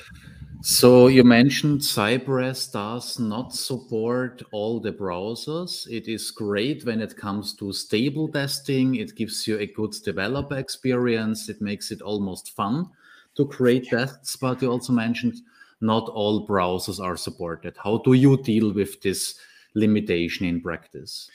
So 0.63 1.09
you 1.09 1.23
mentioned 1.23 1.85
Cypress 1.85 2.69
does 2.69 3.19
not 3.19 3.55
support 3.55 4.43
all 4.51 4.81
the 4.81 4.93
browsers. 4.93 5.87
It 5.89 6.09
is 6.09 6.31
great 6.31 6.85
when 6.87 7.03
it 7.03 7.17
comes 7.17 7.55
to 7.57 7.73
stable 7.73 8.29
testing. 8.29 8.95
It 8.95 9.15
gives 9.15 9.47
you 9.47 9.59
a 9.59 9.67
good 9.67 9.93
developer 10.03 10.57
experience. 10.57 11.51
It 11.51 11.61
makes 11.61 11.91
it 11.91 12.01
almost 12.01 12.57
fun 12.57 12.89
to 13.37 13.47
create 13.47 13.89
tests, 13.89 14.37
but 14.37 14.63
you 14.63 14.71
also 14.71 14.93
mentioned 14.93 15.37
not 15.81 16.09
all 16.09 16.47
browsers 16.47 17.01
are 17.01 17.17
supported. 17.17 17.77
How 17.83 17.99
do 17.99 18.15
you 18.15 18.37
deal 18.43 18.73
with 18.73 19.03
this 19.03 19.39
limitation 19.75 20.47
in 20.47 20.61
practice? 20.61 21.31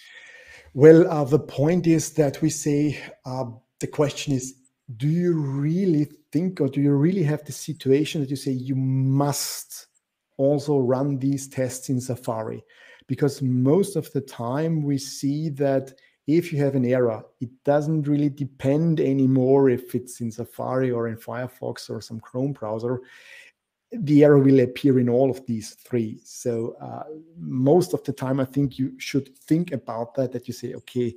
Well, 0.73 1.07
uh, 1.09 1.25
the 1.25 1.39
point 1.39 1.85
is 1.85 2.13
that 2.13 2.41
we 2.41 2.49
say 2.49 2.99
uh, 3.25 3.45
the 3.79 3.87
question 3.87 4.33
is 4.33 4.55
do 4.97 5.07
you 5.07 5.33
really 5.33 6.09
think 6.31 6.59
or 6.59 6.67
do 6.67 6.81
you 6.81 6.93
really 6.93 7.23
have 7.23 7.45
the 7.45 7.51
situation 7.51 8.21
that 8.21 8.29
you 8.29 8.35
say 8.35 8.51
you 8.51 8.75
must 8.75 9.87
also 10.37 10.79
run 10.79 11.17
these 11.19 11.47
tests 11.47 11.89
in 11.89 12.01
Safari? 12.01 12.63
Because 13.07 13.41
most 13.41 13.95
of 13.95 14.11
the 14.13 14.21
time 14.21 14.83
we 14.83 14.97
see 14.97 15.49
that 15.49 15.93
if 16.27 16.53
you 16.53 16.59
have 16.59 16.75
an 16.75 16.85
error, 16.85 17.23
it 17.39 17.49
doesn't 17.63 18.07
really 18.07 18.29
depend 18.29 18.99
anymore 18.99 19.69
if 19.69 19.95
it's 19.95 20.21
in 20.21 20.31
Safari 20.31 20.91
or 20.91 21.07
in 21.07 21.17
Firefox 21.17 21.89
or 21.89 22.01
some 22.01 22.19
Chrome 22.19 22.53
browser. 22.53 23.01
the 23.91 24.23
error 24.23 24.39
will 24.39 24.61
appear 24.61 24.99
in 24.99 25.09
all 25.09 25.29
of 25.29 25.45
these 25.45 25.71
three. 25.71 26.21
So 26.23 26.75
uh, 26.81 27.03
most 27.37 27.93
of 27.93 28.03
the 28.03 28.13
time, 28.13 28.39
I 28.39 28.45
think 28.45 28.79
you 28.79 28.97
should 28.97 29.35
think 29.37 29.73
about 29.73 30.13
that. 30.15 30.31
That 30.31 30.47
you 30.47 30.53
say, 30.53 30.73
okay, 30.75 31.13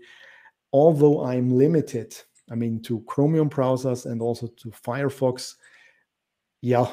although 0.73 1.25
I'm 1.25 1.57
limited, 1.57 2.17
I 2.51 2.57
mean, 2.57 2.83
to 2.83 3.01
Chromium 3.03 3.49
browsers 3.49 4.07
and 4.07 4.21
also 4.21 4.49
to 4.49 4.71
Firefox, 4.71 5.55
yeah, 6.62 6.87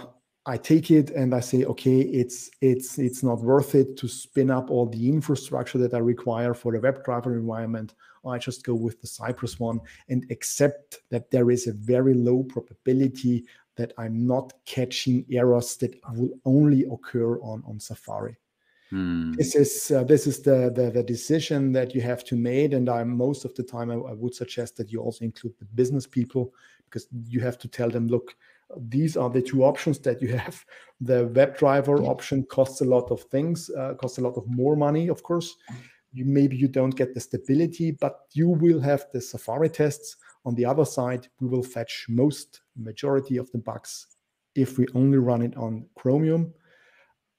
I 0.46 0.58
take 0.58 0.90
it 0.90 1.12
and 1.12 1.36
I 1.36 1.40
say, 1.40 1.66
okay, 1.66 2.00
it's 2.00 2.50
it's 2.62 2.98
it's 2.98 3.22
not 3.22 3.42
worth 3.42 3.76
it 3.76 3.96
to 3.98 4.08
spin 4.08 4.50
up 4.50 4.72
all 4.72 4.88
the 4.88 5.08
infrastructure 5.08 5.78
that 5.78 5.94
I 5.94 6.00
require 6.00 6.54
for 6.56 6.72
the 6.72 6.80
WebDriver 6.80 7.28
environment. 7.28 7.94
I 8.26 8.38
just 8.38 8.64
go 8.64 8.74
with 8.74 9.00
the 9.02 9.08
Cypress 9.08 9.60
one 9.60 9.80
and 10.10 10.26
accept 10.32 11.02
that 11.10 11.30
there 11.30 11.52
is 11.52 11.68
a 11.68 11.74
very 11.74 12.14
low 12.14 12.44
probability 12.44 13.46
that 13.78 13.94
I'm 13.98 14.26
not 14.26 14.54
catching 14.66 15.26
errors 15.32 15.78
that 15.78 15.96
will 16.16 16.32
only 16.46 16.86
occur 16.86 17.40
on 17.42 17.64
on 17.68 17.80
Safari. 17.80 18.38
Hmm. 18.90 19.34
This 19.34 19.56
is 19.56 19.92
uh, 19.92 20.04
this 20.04 20.26
is 20.26 20.42
the, 20.42 20.72
the, 20.76 20.92
the 20.92 21.04
decision 21.04 21.72
that 21.74 21.96
you 21.96 22.02
have 22.02 22.24
to 22.26 22.36
make, 22.36 22.74
and 22.74 22.90
I 22.90 23.04
most 23.04 23.46
of 23.46 23.54
the 23.54 23.64
time 23.64 23.92
I, 23.92 23.96
I 23.96 24.14
would 24.14 24.36
suggest 24.36 24.76
that 24.78 24.92
you 24.92 25.02
also 25.02 25.24
include 25.24 25.54
the 25.60 25.66
business 25.66 26.08
people 26.08 26.54
because 26.86 27.08
you 27.30 27.40
have 27.40 27.58
to 27.60 27.70
tell 27.70 27.90
them, 27.90 28.08
look, 28.08 28.36
these 28.78 29.18
are 29.18 29.30
the 29.30 29.42
two 29.42 29.64
options 29.64 30.00
that 30.00 30.22
you 30.22 30.36
have. 30.38 30.64
The 31.00 31.28
WebDriver 31.30 32.08
option 32.08 32.44
costs 32.44 32.82
a 32.82 32.86
lot 32.86 33.12
of 33.12 33.22
things, 33.24 33.70
uh, 33.72 33.96
costs 33.96 34.18
a 34.18 34.22
lot 34.22 34.38
of 34.38 34.44
more 34.48 34.76
money, 34.76 35.08
of 35.08 35.24
course. 35.24 35.56
You 36.14 36.26
maybe 36.26 36.58
you 36.58 36.68
don't 36.68 36.96
get 36.96 37.14
the 37.14 37.20
stability, 37.20 37.92
but 37.92 38.26
you 38.34 38.50
will 38.50 38.82
have 38.82 39.06
the 39.14 39.22
Safari 39.22 39.70
tests. 39.70 40.18
On 40.46 40.56
the 40.56 40.66
other 40.66 40.86
side, 40.86 41.28
we 41.40 41.48
will 41.48 41.64
fetch 41.64 42.06
most 42.10 42.62
majority 42.76 43.38
of 43.38 43.50
the 43.52 43.60
bugs 43.60 44.08
if 44.56 44.78
we 44.78 44.86
only 44.94 45.18
run 45.18 45.42
it 45.42 45.56
on 45.56 45.86
Chromium. 45.96 46.54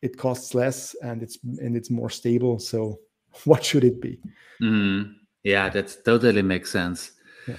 It 0.01 0.17
costs 0.17 0.55
less 0.55 0.97
and 1.03 1.23
it's 1.23 1.39
and 1.61 1.77
it's 1.77 1.91
more 1.91 2.11
stable. 2.11 2.59
So 2.59 3.01
what 3.45 3.65
should 3.65 3.85
it 3.85 4.01
be? 4.01 4.19
Mm, 4.61 5.15
yeah, 5.43 5.69
that 5.69 6.05
totally 6.05 6.43
makes 6.43 6.71
sense. 6.71 7.13
Yeah. 7.47 7.57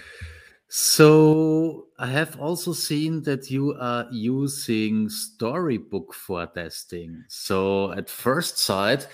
So 0.67 1.87
I 2.03 2.07
have 2.07 2.37
also 2.37 2.73
seen 2.73 3.23
that 3.23 3.49
you 3.49 3.77
are 3.79 4.05
using 4.11 5.07
Storybook 5.07 6.13
for 6.13 6.45
testing. 6.47 7.23
So 7.29 7.93
at 7.93 8.09
first 8.09 8.57
sight, 8.57 9.07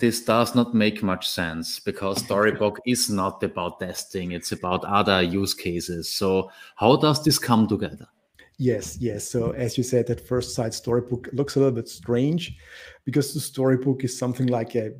this 0.00 0.24
does 0.24 0.52
not 0.56 0.74
make 0.74 1.04
much 1.04 1.28
sense 1.28 1.78
because 1.78 2.18
Storybook 2.24 2.80
is 2.84 3.08
not 3.08 3.40
about 3.44 3.78
testing, 3.78 4.32
it's 4.32 4.50
about 4.50 4.84
other 4.84 5.22
use 5.22 5.54
cases. 5.54 6.12
So 6.12 6.50
how 6.74 6.96
does 6.96 7.22
this 7.22 7.38
come 7.38 7.68
together? 7.68 8.08
Yes, 8.58 8.98
yes. 9.00 9.28
So 9.28 9.52
as 9.52 9.78
you 9.78 9.84
said, 9.84 10.10
at 10.10 10.26
first 10.26 10.52
sight, 10.56 10.74
Storybook 10.74 11.28
looks 11.32 11.54
a 11.54 11.60
little 11.60 11.74
bit 11.74 11.88
strange 11.88 12.56
because 13.04 13.32
the 13.34 13.40
Storybook 13.40 14.02
is 14.02 14.18
something 14.18 14.48
like 14.48 14.74
a 14.74 14.90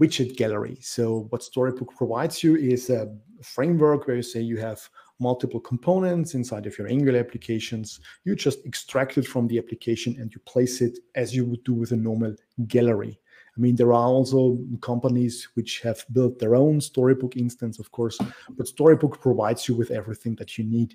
widget 0.00 0.36
gallery. 0.36 0.78
So 0.80 1.28
what 1.30 1.44
Storybook 1.44 1.94
provides 1.96 2.42
you 2.42 2.56
is 2.56 2.90
a 2.90 3.14
framework 3.40 4.08
where 4.08 4.16
you 4.16 4.22
say 4.22 4.40
you 4.40 4.56
have 4.56 4.88
multiple 5.20 5.60
components 5.60 6.34
inside 6.34 6.66
of 6.66 6.78
your 6.78 6.88
Angular 6.88 7.18
applications. 7.18 8.00
You 8.24 8.36
just 8.36 8.64
extract 8.64 9.18
it 9.18 9.26
from 9.26 9.48
the 9.48 9.58
application 9.58 10.16
and 10.18 10.32
you 10.32 10.40
place 10.40 10.80
it 10.80 10.98
as 11.14 11.34
you 11.34 11.44
would 11.44 11.64
do 11.64 11.74
with 11.74 11.92
a 11.92 11.96
normal 11.96 12.34
gallery. 12.66 13.18
I 13.56 13.60
mean, 13.60 13.74
there 13.74 13.92
are 13.92 14.06
also 14.06 14.56
companies 14.80 15.48
which 15.54 15.80
have 15.80 16.04
built 16.12 16.38
their 16.38 16.54
own 16.54 16.80
Storybook 16.80 17.36
instance, 17.36 17.80
of 17.80 17.90
course, 17.90 18.16
but 18.50 18.68
Storybook 18.68 19.20
provides 19.20 19.66
you 19.66 19.74
with 19.74 19.90
everything 19.90 20.36
that 20.36 20.56
you 20.56 20.64
need. 20.64 20.94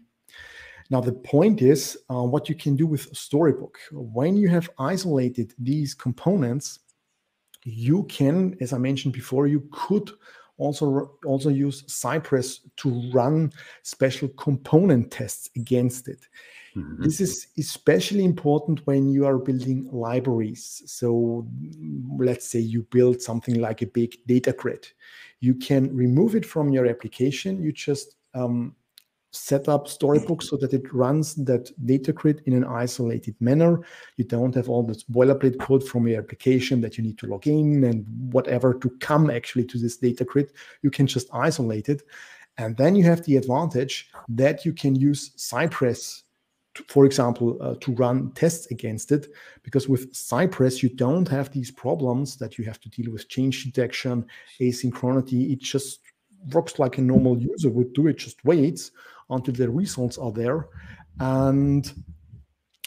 Now, 0.89 1.01
the 1.01 1.11
point 1.11 1.61
is 1.61 1.97
uh, 2.09 2.23
what 2.23 2.47
you 2.47 2.55
can 2.55 2.75
do 2.75 2.87
with 2.87 3.15
Storybook. 3.15 3.79
When 3.91 4.37
you 4.37 4.47
have 4.47 4.69
isolated 4.79 5.53
these 5.57 5.93
components, 5.93 6.79
you 7.65 8.03
can, 8.03 8.55
as 8.61 8.73
I 8.73 8.77
mentioned 8.77 9.13
before, 9.13 9.47
you 9.47 9.67
could 9.71 10.11
also 10.57 11.17
also 11.25 11.49
use 11.49 11.83
Cypress 11.87 12.61
to 12.77 13.11
run 13.11 13.51
special 13.81 14.29
component 14.29 15.11
tests 15.11 15.49
against 15.55 16.07
it. 16.07 16.27
Mm-hmm. 16.75 17.03
This 17.03 17.21
is 17.21 17.47
especially 17.57 18.23
important 18.23 18.85
when 18.85 19.09
you 19.09 19.25
are 19.25 19.37
building 19.37 19.87
libraries. 19.91 20.81
So 20.85 21.47
let's 22.17 22.47
say 22.47 22.59
you 22.59 22.83
build 22.83 23.21
something 23.21 23.59
like 23.59 23.81
a 23.81 23.87
big 23.87 24.15
data 24.25 24.53
grid. 24.53 24.87
You 25.39 25.55
can 25.55 25.95
remove 25.95 26.35
it 26.35 26.45
from 26.45 26.69
your 26.69 26.87
application. 26.87 27.61
You 27.61 27.71
just 27.71 28.15
um, 28.33 28.75
set 29.33 29.67
up 29.67 29.87
Storybook 29.87 30.43
so 30.43 30.55
that 30.57 30.73
it 30.73 30.93
runs 30.93 31.33
that 31.35 31.71
data 31.85 32.13
grid 32.13 32.43
in 32.45 32.53
an 32.53 32.63
isolated 32.63 33.35
manner. 33.39 33.81
You 34.17 34.25
don't 34.25 34.53
have 34.55 34.69
all 34.69 34.83
this 34.83 35.03
boilerplate 35.03 35.59
code 35.59 35.83
from 35.83 36.07
your 36.07 36.19
application 36.19 36.81
that 36.81 36.97
you 36.97 37.03
need 37.03 37.17
to 37.17 37.27
log 37.27 37.47
in 37.47 37.83
and 37.83 38.05
whatever 38.31 38.75
to 38.75 38.89
come 38.99 39.31
actually 39.31 39.65
to 39.65 39.79
this 39.79 39.97
data 39.97 40.23
grid. 40.23 40.53
You 40.83 40.91
can 40.91 41.07
just 41.07 41.27
isolate 41.33 41.89
it. 41.89 42.03
And 42.59 42.77
then 42.77 42.95
you 42.95 43.03
have 43.05 43.25
the 43.25 43.37
advantage 43.37 44.11
that 44.29 44.65
you 44.65 44.73
can 44.73 44.95
use 44.95 45.31
Cypress, 45.35 46.23
to, 46.75 46.83
for 46.83 47.05
example, 47.05 47.57
uh, 47.59 47.73
to 47.81 47.91
run 47.93 48.31
tests 48.33 48.67
against 48.67 49.11
it. 49.11 49.29
Because 49.63 49.89
with 49.89 50.13
Cypress, 50.13 50.83
you 50.83 50.89
don't 50.89 51.27
have 51.27 51.51
these 51.51 51.71
problems 51.71 52.35
that 52.37 52.59
you 52.59 52.65
have 52.65 52.79
to 52.81 52.89
deal 52.89 53.11
with 53.11 53.27
change 53.29 53.63
detection, 53.63 54.27
asynchronity. 54.61 55.53
It 55.53 55.59
just 55.59 56.01
works 56.51 56.77
like 56.77 56.99
a 56.99 57.01
normal 57.01 57.39
user 57.39 57.69
would 57.69 57.93
do. 57.93 58.07
It 58.07 58.17
just 58.17 58.45
waits 58.45 58.91
until 59.29 59.53
the 59.53 59.69
results 59.69 60.17
are 60.17 60.31
there. 60.31 60.67
And 61.19 61.91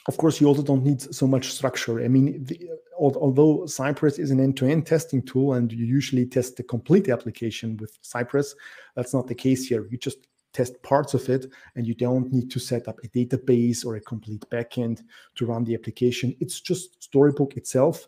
of 0.09 0.17
course, 0.17 0.41
you 0.41 0.47
also 0.47 0.63
don't 0.63 0.85
need 0.85 1.01
so 1.01 1.27
much 1.27 1.53
structure. 1.53 2.05
I 2.05 2.09
mean, 2.09 2.45
the, 2.45 2.69
although 2.99 3.67
Cypress 3.67 4.19
is 4.19 4.31
an 4.31 4.41
end-to-end 4.41 4.87
testing 4.87 5.23
tool, 5.23 5.55
and 5.55 5.73
you 5.73 5.85
usually 5.85 6.27
test 6.27 6.57
the 6.57 6.63
complete 6.63 7.09
application 7.09 7.77
with 7.77 7.99
Cypress, 8.03 8.55
that's 8.95 9.13
not 9.13 9.27
the 9.27 9.35
case 9.35 9.67
here. 9.67 9.87
You 9.91 9.99
just 9.99 10.19
test 10.53 10.81
parts 10.83 11.13
of 11.13 11.29
it, 11.29 11.47
and 11.75 11.87
you 11.87 11.95
don't 11.95 12.33
need 12.33 12.51
to 12.53 12.59
set 12.59 12.89
up 12.89 12.99
a 13.05 13.09
database 13.09 13.85
or 13.85 13.97
a 13.97 14.01
complete 14.01 14.45
backend 14.51 15.03
to 15.35 15.45
run 15.45 15.65
the 15.65 15.75
application. 15.75 16.35
It's 16.41 16.61
just 16.61 17.03
Storybook 17.03 17.57
itself. 17.57 18.07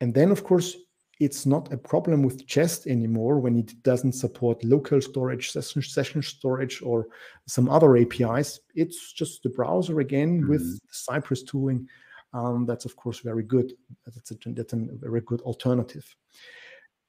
And 0.00 0.12
then, 0.12 0.30
of 0.30 0.44
course, 0.44 0.76
it's 1.20 1.46
not 1.46 1.72
a 1.72 1.76
problem 1.76 2.22
with 2.22 2.46
Jest 2.46 2.86
anymore 2.86 3.40
when 3.40 3.58
it 3.58 3.82
doesn't 3.82 4.12
support 4.12 4.62
local 4.62 5.00
storage, 5.00 5.50
session, 5.50 5.82
session 5.82 6.22
storage, 6.22 6.80
or 6.82 7.08
some 7.46 7.68
other 7.68 7.96
APIs. 7.96 8.60
It's 8.74 9.12
just 9.12 9.42
the 9.42 9.48
browser 9.48 10.00
again 10.00 10.40
mm-hmm. 10.40 10.50
with 10.50 10.80
Cypress 10.90 11.42
tooling. 11.42 11.88
Um, 12.32 12.66
that's 12.66 12.84
of 12.84 12.94
course 12.94 13.20
very 13.20 13.42
good. 13.42 13.72
That's 14.04 14.30
a, 14.30 14.36
that's 14.46 14.72
a 14.74 14.76
very 14.76 15.22
good 15.22 15.40
alternative. 15.40 16.04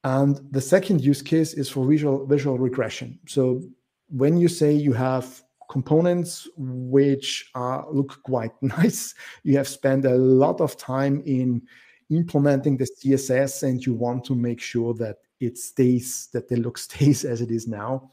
And 0.04 0.40
the 0.52 0.62
second 0.62 1.02
use 1.02 1.22
case 1.22 1.54
is 1.54 1.70
for 1.70 1.86
visual 1.86 2.26
visual 2.26 2.58
regression. 2.58 3.20
So 3.28 3.62
when 4.08 4.38
you 4.38 4.48
say 4.48 4.72
you 4.72 4.94
have 4.94 5.44
components 5.70 6.48
which 6.58 7.52
uh, 7.54 7.84
look 7.92 8.24
quite 8.24 8.54
nice, 8.62 9.14
you 9.44 9.58
have 9.58 9.68
spent 9.68 10.06
a 10.06 10.16
lot 10.16 10.62
of 10.62 10.78
time 10.78 11.22
in 11.26 11.62
implementing 12.10 12.76
the 12.78 12.88
css 13.00 13.64
and 13.64 13.86
you 13.86 13.94
want 13.94 14.24
to 14.24 14.34
make 14.36 14.60
sure 14.60 14.94
that 14.94 15.18
it 15.40 15.58
stays 15.58 16.28
that 16.34 16.48
the 16.50 16.56
look 16.58 16.78
stays 16.90 17.24
as 17.26 17.42
it 17.42 17.52
is 17.52 17.68
now 17.68 18.10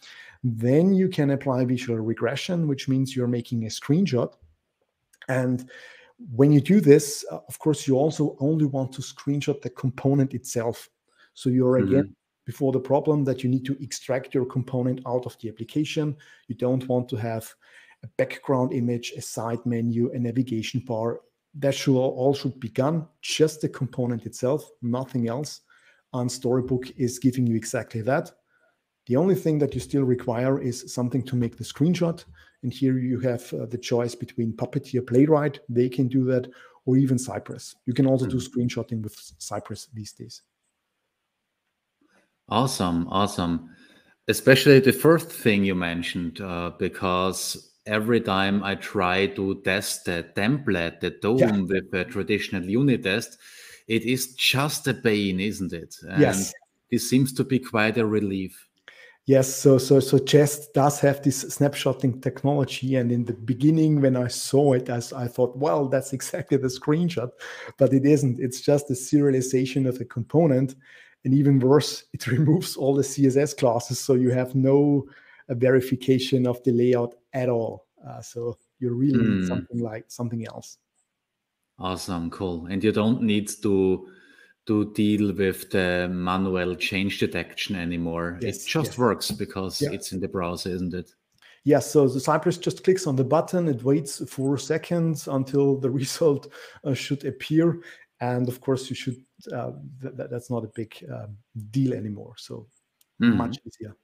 then 0.55 0.95
you 0.95 1.09
can 1.09 1.31
apply 1.31 1.65
visual 1.65 1.99
regression 1.99 2.69
which 2.69 2.89
means 2.89 3.17
you're 3.17 3.27
making 3.27 3.65
a 3.65 3.69
screenshot. 3.69 4.33
And 5.29 5.69
when 6.35 6.53
you 6.53 6.61
do 6.61 6.81
this 6.81 7.25
uh, 7.31 7.41
of 7.49 7.59
course 7.59 7.87
you 7.87 7.97
also 7.97 8.37
only 8.41 8.67
want 8.67 8.93
to 8.93 9.03
screenshot 9.03 9.61
the 9.61 9.71
component 9.71 10.35
itself. 10.35 10.89
So 11.35 11.51
you're 11.51 11.81
mm-hmm. 11.81 11.93
again 11.93 12.17
before 12.45 12.71
the 12.71 12.81
problem 12.81 13.25
that 13.25 13.43
you 13.43 13.51
need 13.51 13.65
to 13.65 13.77
extract 13.83 14.35
your 14.35 14.47
component 14.47 15.01
out 15.05 15.27
of 15.27 15.37
the 15.41 15.49
application. 15.49 16.17
You 16.47 16.55
don't 16.55 16.87
want 16.89 17.09
to 17.09 17.17
have 17.17 17.53
a 18.05 18.07
background 18.17 18.73
image 18.73 19.13
a 19.17 19.21
side 19.21 19.65
menu 19.67 20.13
a 20.13 20.19
navigation 20.19 20.81
bar 20.81 21.21
that 21.59 21.75
should 21.75 21.97
all, 21.97 22.11
all 22.11 22.35
should 22.35 22.59
be 22.61 22.69
gone. 22.69 23.07
Just 23.23 23.61
the 23.61 23.69
component 23.69 24.27
itself 24.27 24.69
nothing 24.83 25.29
else. 25.29 25.63
And 26.13 26.31
storybook 26.31 26.91
is 26.97 27.19
giving 27.19 27.47
you 27.47 27.57
exactly 27.57 28.01
that. 28.03 28.31
The 29.07 29.17
only 29.17 29.35
thing 29.35 29.59
that 29.59 29.75
you 29.75 29.81
still 29.81 30.03
require 30.03 30.61
is 30.61 30.93
something 30.93 31.23
to 31.25 31.37
make 31.37 31.57
the 31.57 31.65
screenshot. 31.65 32.25
And 32.63 32.73
here 32.73 32.99
you 32.99 33.21
have 33.21 33.53
uh, 33.53 33.67
the 33.67 33.79
choice 33.79 34.15
between 34.15 34.53
puppeteer 34.53 35.07
playwright 35.07 35.61
they 35.69 35.89
can 35.89 36.09
do 36.09 36.25
that 36.25 36.49
or 36.85 36.97
even 36.97 37.19
cypress. 37.19 37.75
You 37.87 37.95
can 37.95 38.07
also 38.07 38.27
mm-hmm. 38.27 38.39
do 38.39 38.45
screenshotting 38.45 39.03
with 39.03 39.15
cypress 39.39 39.89
these 39.93 40.13
days. 40.13 40.43
Awesome 42.49 43.07
awesome. 43.11 43.71
Especially 44.29 44.81
the 44.81 44.93
first 44.93 45.31
thing 45.31 45.65
you 45.65 45.75
mentioned 45.75 46.41
uh, 46.41 46.73
because 46.79 47.73
every 47.87 48.21
time 48.21 48.63
I 48.63 48.75
try 48.75 49.27
to 49.29 49.61
test 49.63 50.05
the 50.05 50.27
template, 50.35 51.01
the 51.01 51.11
DOM 51.11 51.39
yeah. 51.39 51.61
with 51.61 51.95
a 51.95 52.05
traditional 52.05 52.65
unit 52.65 53.03
test, 53.03 53.39
it 53.89 54.03
is 54.03 54.35
just 54.35 54.87
a 54.89 54.95
pain, 54.95 55.41
isn't 55.41 55.73
it? 55.73 55.97
And 56.09 56.21
yes. 56.21 56.53
This 56.91 57.09
seems 57.11 57.33
to 57.35 57.45
be 57.45 57.59
quite 57.59 57.99
a 57.99 58.07
relief. 58.07 58.69
Yes, 59.25 59.53
so 59.53 59.77
so 59.77 59.99
so 59.99 60.21
Jest 60.21 60.73
does 60.73 61.01
have 61.01 61.21
this 61.21 61.45
snapshotting 61.45 62.23
technology, 62.23 62.95
and 62.95 63.11
in 63.11 63.25
the 63.25 63.33
beginning, 63.33 64.01
when 64.01 64.17
I 64.17 64.29
saw 64.29 64.75
it, 64.75 64.89
as 64.89 65.13
I 65.13 65.27
thought, 65.27 65.57
well, 65.57 65.89
that's 65.89 66.13
exactly 66.13 66.57
the 66.59 66.69
screenshot, 66.69 67.31
but 67.77 67.93
it 67.93 68.07
isn't. 68.07 68.39
It's 68.39 68.61
just 68.61 68.89
a 68.89 68.93
serialization 68.93 69.89
of 69.89 70.01
a 70.01 70.05
component, 70.05 70.77
and 71.25 71.35
even 71.35 71.59
worse, 71.59 72.05
it 72.13 72.27
removes 72.29 72.77
all 72.77 72.95
the 72.95 73.03
CSS 73.03 73.59
classes, 73.59 73.99
so 73.99 74.15
you 74.15 74.31
have 74.31 74.55
no 74.55 75.09
uh, 75.49 75.55
verification 75.55 76.47
of 76.47 76.63
the 76.63 76.71
layout 76.71 77.17
at 77.37 77.49
all. 77.49 77.87
Uh, 78.07 78.21
so 78.21 78.57
you 78.79 78.93
really 78.93 79.19
mm. 79.19 79.29
need 79.29 79.41
hmm. 79.43 79.47
something 79.47 79.81
like 79.81 80.05
something 80.09 80.47
else. 80.47 80.79
Awesome, 81.79 82.31
cool, 82.31 82.67
and 82.67 82.83
you 82.83 82.93
don't 82.93 83.23
need 83.23 83.49
to 83.63 84.09
to 84.67 84.93
deal 84.95 85.33
with 85.33 85.71
the 85.71 86.09
manual 86.11 86.75
change 86.75 87.21
detection 87.21 87.77
anymore. 87.77 88.39
Yes, 88.41 88.65
it 88.65 88.69
just 88.69 88.93
yes. 88.93 88.99
works 88.99 89.31
because 89.31 89.81
yeah. 89.81 89.91
it's 89.93 90.13
in 90.13 90.21
the 90.21 90.29
browser, 90.29 90.71
isn't 90.71 90.95
it? 90.95 91.11
Yes, 91.63 91.91
so 91.91 92.09
the 92.09 92.21
Cypress 92.21 92.59
just 92.59 92.83
clicks 92.83 93.07
on 93.07 93.17
the 93.17 93.25
button, 93.25 93.69
it 93.69 93.83
waits 93.83 94.23
four 94.31 94.57
seconds 94.59 95.29
until 95.29 95.77
the 95.77 95.91
result 96.03 96.53
uh, 96.85 96.95
should 96.95 97.25
appear. 97.25 97.83
And 98.21 98.49
of 98.49 98.61
course, 98.61 98.89
you 98.89 98.97
should, 98.97 99.19
uh, 99.53 99.73
th- 100.01 100.15
that's 100.31 100.51
not 100.51 100.65
a 100.65 100.71
big 100.75 100.95
uh, 101.13 101.27
deal 101.71 101.93
anymore. 101.93 102.35
So 102.39 102.67
mm. 103.21 103.37
much 103.37 103.59
easier. 103.67 103.95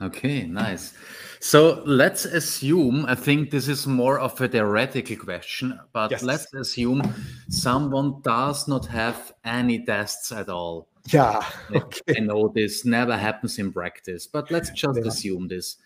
Okay, 0.00 0.46
nice. 0.46 0.94
So 1.40 1.82
let's 1.84 2.24
assume, 2.24 3.04
I 3.06 3.16
think 3.16 3.50
this 3.50 3.66
is 3.66 3.86
more 3.86 4.18
of 4.20 4.40
a 4.40 4.48
theoretical 4.48 5.16
question, 5.16 5.78
but 5.92 6.10
yes. 6.12 6.22
let's 6.22 6.54
assume 6.54 7.02
someone 7.48 8.20
does 8.22 8.68
not 8.68 8.86
have 8.86 9.32
any 9.44 9.84
tests 9.84 10.30
at 10.30 10.48
all. 10.48 10.88
Yeah. 11.12 11.44
Okay. 11.74 12.14
I 12.16 12.20
know 12.20 12.50
this 12.54 12.84
never 12.84 13.16
happens 13.16 13.58
in 13.58 13.72
practice, 13.72 14.26
but 14.26 14.50
let's 14.50 14.70
just 14.70 15.00
yeah. 15.00 15.08
assume 15.08 15.48
this. 15.48 15.76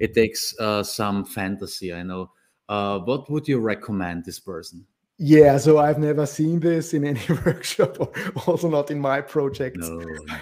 It 0.00 0.14
takes 0.14 0.58
uh, 0.58 0.82
some 0.82 1.24
fantasy, 1.24 1.92
I 1.92 2.02
know. 2.02 2.30
Uh, 2.68 2.98
what 3.00 3.30
would 3.30 3.48
you 3.48 3.60
recommend 3.60 4.24
this 4.24 4.38
person? 4.38 4.86
Yeah, 5.20 5.58
so 5.58 5.78
I've 5.78 5.98
never 5.98 6.26
seen 6.26 6.60
this 6.60 6.94
in 6.94 7.04
any 7.04 7.20
workshop, 7.44 7.96
or 7.98 8.12
also 8.46 8.68
not 8.68 8.92
in 8.92 9.00
my 9.00 9.20
projects. 9.20 9.88
No, 9.88 9.98
no. 9.98 10.36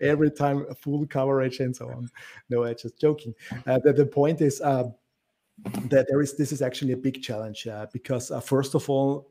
Every 0.00 0.30
time 0.30 0.64
full 0.80 1.06
coverage 1.06 1.60
and 1.60 1.76
so 1.76 1.90
on. 1.90 2.08
No, 2.48 2.64
I'm 2.64 2.74
just 2.74 2.98
joking. 2.98 3.34
Uh, 3.66 3.78
the, 3.84 3.92
the 3.92 4.06
point 4.06 4.40
is 4.40 4.62
uh, 4.62 4.84
that 5.90 6.06
there 6.08 6.22
is 6.22 6.38
this 6.38 6.52
is 6.52 6.62
actually 6.62 6.92
a 6.92 6.96
big 6.96 7.22
challenge 7.22 7.66
uh, 7.66 7.86
because 7.92 8.30
uh, 8.30 8.40
first 8.40 8.74
of 8.74 8.88
all, 8.88 9.30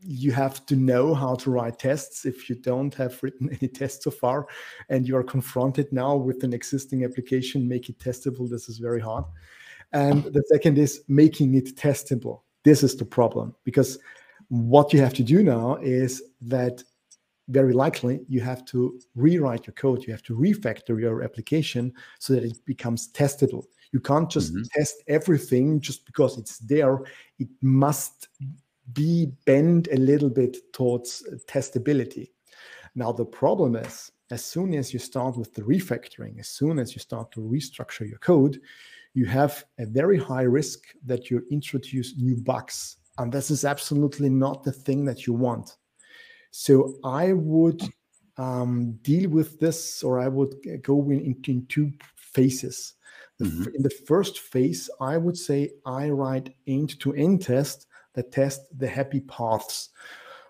you 0.00 0.30
have 0.30 0.64
to 0.66 0.76
know 0.76 1.12
how 1.12 1.34
to 1.34 1.50
write 1.50 1.80
tests 1.80 2.24
if 2.24 2.48
you 2.48 2.54
don't 2.54 2.94
have 2.94 3.20
written 3.22 3.50
any 3.60 3.68
tests 3.68 4.04
so 4.04 4.10
far 4.10 4.46
and 4.88 5.06
you 5.06 5.16
are 5.16 5.24
confronted 5.24 5.92
now 5.92 6.14
with 6.16 6.42
an 6.42 6.52
existing 6.52 7.04
application 7.04 7.68
make 7.68 7.88
it 7.88 7.98
testable 7.98 8.48
this 8.48 8.68
is 8.68 8.78
very 8.78 9.00
hard 9.00 9.24
and 9.92 10.24
the 10.24 10.42
second 10.48 10.78
is 10.78 11.02
making 11.08 11.54
it 11.54 11.76
testable 11.76 12.40
this 12.64 12.82
is 12.82 12.96
the 12.96 13.04
problem 13.04 13.54
because 13.64 13.98
what 14.50 14.92
you 14.92 15.00
have 15.00 15.14
to 15.14 15.22
do 15.22 15.42
now 15.42 15.76
is 15.76 16.22
that 16.42 16.82
very 17.48 17.72
likely 17.72 18.20
you 18.28 18.40
have 18.40 18.64
to 18.64 19.00
rewrite 19.14 19.66
your 19.66 19.74
code, 19.74 20.04
you 20.04 20.12
have 20.12 20.22
to 20.24 20.36
refactor 20.36 21.00
your 21.00 21.22
application 21.22 21.92
so 22.18 22.34
that 22.34 22.44
it 22.44 22.64
becomes 22.66 23.12
testable. 23.12 23.64
You 23.92 24.00
can't 24.00 24.28
just 24.28 24.52
mm-hmm. 24.52 24.62
test 24.72 25.02
everything 25.08 25.80
just 25.80 26.04
because 26.04 26.36
it's 26.36 26.58
there. 26.58 26.98
It 27.38 27.48
must 27.62 28.28
be 28.92 29.32
bent 29.46 29.88
a 29.92 29.96
little 29.96 30.30
bit 30.30 30.56
towards 30.72 31.24
testability. 31.46 32.30
Now, 32.96 33.12
the 33.12 33.24
problem 33.24 33.76
is, 33.76 34.10
as 34.32 34.44
soon 34.44 34.74
as 34.74 34.92
you 34.92 34.98
start 34.98 35.36
with 35.36 35.54
the 35.54 35.62
refactoring, 35.62 36.38
as 36.38 36.48
soon 36.48 36.78
as 36.78 36.94
you 36.94 37.00
start 37.00 37.32
to 37.32 37.40
restructure 37.40 38.08
your 38.08 38.18
code, 38.18 38.60
you 39.14 39.26
have 39.26 39.64
a 39.78 39.86
very 39.86 40.18
high 40.18 40.42
risk 40.42 40.80
that 41.04 41.30
you 41.30 41.44
introduce 41.50 42.16
new 42.16 42.36
bugs 42.36 42.96
and 43.20 43.30
this 43.30 43.50
is 43.50 43.66
absolutely 43.66 44.30
not 44.30 44.64
the 44.64 44.72
thing 44.72 45.04
that 45.04 45.26
you 45.26 45.34
want. 45.34 45.76
So 46.50 46.96
I 47.04 47.34
would 47.34 47.82
um, 48.38 48.98
deal 49.02 49.28
with 49.28 49.60
this, 49.60 50.02
or 50.02 50.18
I 50.18 50.28
would 50.28 50.54
go 50.82 51.10
in, 51.10 51.36
in 51.46 51.66
two 51.66 51.92
phases. 52.16 52.94
Mm-hmm. 53.40 53.74
In 53.74 53.82
the 53.82 53.96
first 54.06 54.38
phase, 54.38 54.88
I 55.00 55.18
would 55.18 55.36
say 55.36 55.70
I 55.84 56.08
write 56.08 56.54
end-to-end 56.66 57.42
test 57.42 57.86
that 58.14 58.32
test 58.32 58.62
the 58.78 58.88
happy 58.88 59.20
paths. 59.20 59.90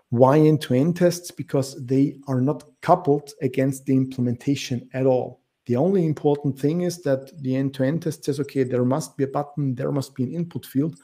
Why 0.09 0.39
end-to-end 0.39 0.95
tests? 0.95 1.29
Because 1.29 1.85
they 1.85 2.19
are 2.27 2.41
not 2.41 2.63
coupled 2.81 3.31
against 3.41 3.85
the 3.85 3.95
implementation 3.95 4.89
at 4.93 5.05
all. 5.05 5.41
The 5.65 5.75
only 5.75 6.05
important 6.05 6.57
thing 6.57 6.81
is 6.81 7.01
that 7.03 7.31
the 7.41 7.55
end-to-end 7.55 8.01
test 8.01 8.25
says, 8.25 8.39
okay, 8.39 8.63
there 8.63 8.85
must 8.85 9.15
be 9.17 9.25
a 9.25 9.27
button, 9.27 9.75
there 9.75 9.91
must 9.91 10.15
be 10.15 10.23
an 10.23 10.33
input 10.33 10.65
field, 10.65 10.95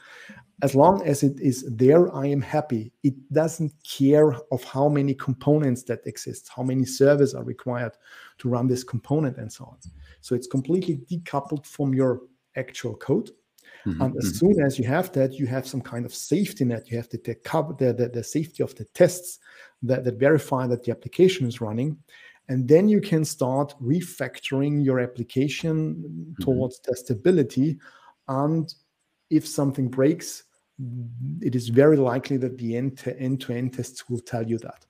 as 0.63 0.74
long 0.74 1.06
as 1.06 1.24
it 1.24 1.39
is 1.39 1.63
there 1.76 2.13
i 2.15 2.26
am 2.26 2.41
happy 2.41 2.91
it 3.04 3.13
doesn't 3.32 3.72
care 3.84 4.34
of 4.52 4.63
how 4.63 4.89
many 4.89 5.13
components 5.13 5.84
that 5.84 6.06
exists 6.06 6.50
how 6.50 6.63
many 6.63 6.86
servers 6.86 7.34
are 7.36 7.43
required 7.43 7.91
to 8.38 8.50
run 8.50 8.67
this 8.67 8.84
component 8.84 9.38
and 9.38 9.52
so 9.52 9.65
on 9.65 9.78
so 10.22 10.36
it's 10.36 10.48
completely 10.48 11.00
decoupled 11.10 11.65
from 11.65 11.93
your 11.93 12.22
actual 12.56 12.96
code 12.96 13.30
mm-hmm. 13.86 14.02
and 14.02 14.15
as 14.17 14.26
mm-hmm. 14.26 14.48
soon 14.48 14.65
as 14.65 14.80
you 14.80 14.86
have 14.86 15.12
that 15.12 15.34
you 15.34 15.46
have 15.46 15.67
some 15.67 15.82
kind 15.82 16.06
of 16.06 16.13
safety 16.13 16.65
net 16.65 16.89
you 16.89 16.98
have 16.98 17.10
to 17.10 17.17
the, 17.17 17.93
the, 17.93 18.10
the 18.13 18.24
safety 18.24 18.63
of 18.63 18.74
the 18.76 18.86
tests 18.96 19.39
that, 19.84 20.04
that 20.04 20.15
verify 20.15 20.65
that 20.65 20.84
the 20.84 20.91
application 20.91 21.48
is 21.48 21.62
running 21.62 21.96
and 22.50 22.67
then 22.67 22.88
you 22.88 23.02
can 23.02 23.26
start 23.26 23.76
refactoring 23.82 24.84
your 24.84 25.00
application 25.00 25.96
mm-hmm. 25.96 26.43
towards 26.43 26.80
testability 26.80 27.78
and 28.28 28.74
if 29.30 29.48
something 29.48 29.89
breaks 29.89 30.46
it 31.42 31.56
is 31.56 31.70
very 31.70 31.98
likely 31.98 32.38
that 32.38 32.58
the 32.58 32.76
end-to-end 32.78 33.74
tests 33.74 34.10
will 34.10 34.20
tell 34.20 34.48
you 34.48 34.58
that. 34.60 34.86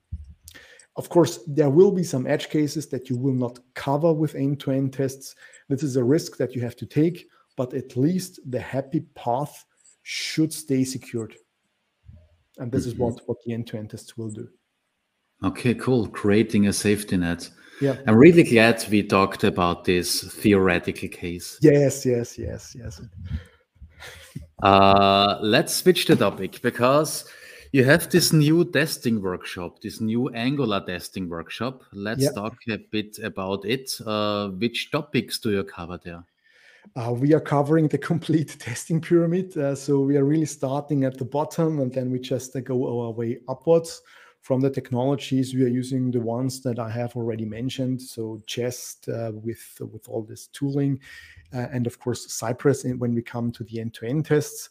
Of 0.96 1.08
course, 1.08 1.40
there 1.46 1.70
will 1.70 1.92
be 1.92 2.02
some 2.02 2.26
edge 2.26 2.48
cases 2.48 2.88
that 2.88 3.08
you 3.08 3.16
will 3.16 3.34
not 3.34 3.60
cover 3.74 4.12
with 4.12 4.34
end-to-end 4.34 4.92
tests. 4.92 5.34
This 5.68 5.82
is 5.82 5.96
a 5.96 6.04
risk 6.04 6.36
that 6.38 6.54
you 6.54 6.60
have 6.62 6.76
to 6.76 6.86
take, 6.86 7.28
but 7.56 7.72
at 7.72 7.96
least 7.96 8.40
the 8.50 8.60
happy 8.60 9.00
path 9.14 9.64
should 10.02 10.52
stay 10.52 10.84
secured. 10.84 11.36
And 12.58 12.72
this 12.72 12.82
mm-hmm. 12.82 12.90
is 12.90 12.98
what, 12.98 13.20
what 13.26 13.38
the 13.46 13.54
end-to-end 13.54 13.90
tests 13.90 14.16
will 14.16 14.30
do. 14.30 14.48
Okay, 15.44 15.74
cool. 15.74 16.08
Creating 16.08 16.66
a 16.66 16.72
safety 16.72 17.16
net. 17.16 17.48
Yeah. 17.80 17.96
I'm 18.08 18.16
really 18.16 18.42
glad 18.42 18.84
we 18.90 19.04
talked 19.04 19.44
about 19.44 19.84
this 19.84 20.24
theoretical 20.34 21.08
case. 21.08 21.58
Yes, 21.62 22.04
yes, 22.04 22.36
yes, 22.36 22.74
yes. 22.76 23.00
Uh, 24.62 25.38
let's 25.40 25.74
switch 25.74 26.06
the 26.06 26.16
topic 26.16 26.60
because 26.62 27.24
you 27.72 27.84
have 27.84 28.10
this 28.10 28.32
new 28.32 28.64
testing 28.64 29.22
workshop, 29.22 29.80
this 29.82 30.00
new 30.00 30.28
Angular 30.30 30.80
testing 30.84 31.28
workshop. 31.28 31.82
Let's 31.92 32.22
yep. 32.22 32.34
talk 32.34 32.56
a 32.68 32.76
bit 32.76 33.18
about 33.22 33.64
it. 33.64 33.92
Uh, 34.04 34.48
which 34.48 34.90
topics 34.90 35.38
do 35.38 35.50
you 35.50 35.64
cover 35.64 36.00
there? 36.02 36.24
Uh, 36.96 37.12
we 37.12 37.34
are 37.34 37.40
covering 37.40 37.88
the 37.88 37.98
complete 37.98 38.56
testing 38.58 39.00
pyramid. 39.00 39.56
Uh, 39.56 39.74
so 39.74 40.00
we 40.00 40.16
are 40.16 40.24
really 40.24 40.46
starting 40.46 41.04
at 41.04 41.18
the 41.18 41.24
bottom 41.24 41.80
and 41.80 41.92
then 41.92 42.10
we 42.10 42.18
just 42.18 42.56
uh, 42.56 42.60
go 42.60 43.04
our 43.04 43.12
way 43.12 43.38
upwards. 43.48 44.02
From 44.40 44.60
the 44.60 44.70
technologies, 44.70 45.52
we 45.52 45.64
are 45.64 45.68
using 45.68 46.10
the 46.10 46.20
ones 46.20 46.62
that 46.62 46.78
I 46.78 46.88
have 46.90 47.14
already 47.16 47.44
mentioned. 47.44 48.00
So 48.00 48.40
Jest 48.46 49.08
uh, 49.08 49.32
with, 49.34 49.62
with 49.80 50.08
all 50.08 50.22
this 50.22 50.46
tooling 50.46 51.00
and 51.52 51.86
of 51.86 51.98
course 51.98 52.32
Cypress 52.32 52.84
when 52.84 53.14
we 53.14 53.22
come 53.22 53.50
to 53.52 53.64
the 53.64 53.80
end-to-end 53.80 54.26
tests. 54.26 54.70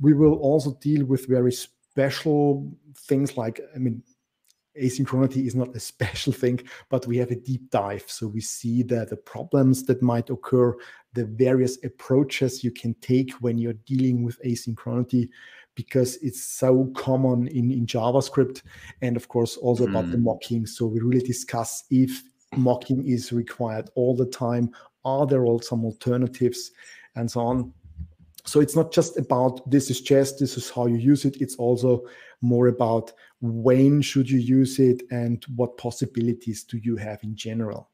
We 0.00 0.14
will 0.14 0.34
also 0.34 0.74
deal 0.80 1.04
with 1.04 1.26
very 1.26 1.52
special 1.52 2.70
things 2.96 3.36
like, 3.36 3.60
I 3.74 3.78
mean, 3.78 4.02
asynchronity 4.80 5.46
is 5.46 5.54
not 5.54 5.74
a 5.74 5.80
special 5.92 6.32
thing, 6.32 6.60
but 6.88 7.06
we 7.06 7.16
have 7.18 7.30
a 7.30 7.36
deep 7.36 7.70
dive. 7.70 8.04
So 8.06 8.28
we 8.28 8.40
see 8.40 8.82
the, 8.82 9.06
the 9.06 9.16
problems 9.16 9.84
that 9.84 10.02
might 10.02 10.30
occur, 10.30 10.76
the 11.14 11.24
various 11.24 11.82
approaches 11.84 12.62
you 12.62 12.70
can 12.70 12.94
take 13.00 13.32
when 13.40 13.58
you're 13.58 13.72
dealing 13.72 14.22
with 14.22 14.42
asynchronity, 14.44 15.28
because 15.74 16.16
it's 16.22 16.42
so 16.42 16.92
common 16.96 17.46
in, 17.48 17.70
in 17.70 17.86
JavaScript, 17.86 18.62
and 19.00 19.16
of 19.16 19.28
course 19.28 19.56
also 19.56 19.86
mm. 19.86 19.90
about 19.90 20.10
the 20.10 20.16
mm. 20.16 20.24
mocking. 20.24 20.66
So 20.66 20.86
we 20.86 21.00
really 21.00 21.24
discuss 21.24 21.84
if 21.90 22.22
mocking 22.56 23.06
is 23.06 23.32
required 23.32 23.90
all 23.94 24.16
the 24.16 24.26
time 24.26 24.70
are 25.04 25.26
there 25.26 25.44
also 25.44 25.68
some 25.68 25.84
alternatives? 25.84 26.72
And 27.16 27.30
so 27.30 27.40
on. 27.40 27.72
So 28.44 28.60
it's 28.60 28.76
not 28.76 28.92
just 28.92 29.18
about 29.18 29.68
this 29.70 29.90
is 29.90 30.00
just 30.00 30.38
this 30.38 30.56
is 30.56 30.70
how 30.70 30.86
you 30.86 30.96
use 30.96 31.24
it. 31.24 31.40
It's 31.40 31.56
also 31.56 32.06
more 32.40 32.68
about 32.68 33.12
when 33.40 34.00
should 34.00 34.30
you 34.30 34.38
use 34.38 34.78
it 34.78 35.02
and 35.10 35.44
what 35.56 35.76
possibilities 35.76 36.64
do 36.64 36.78
you 36.78 36.96
have 36.96 37.22
in 37.22 37.36
general. 37.36 37.90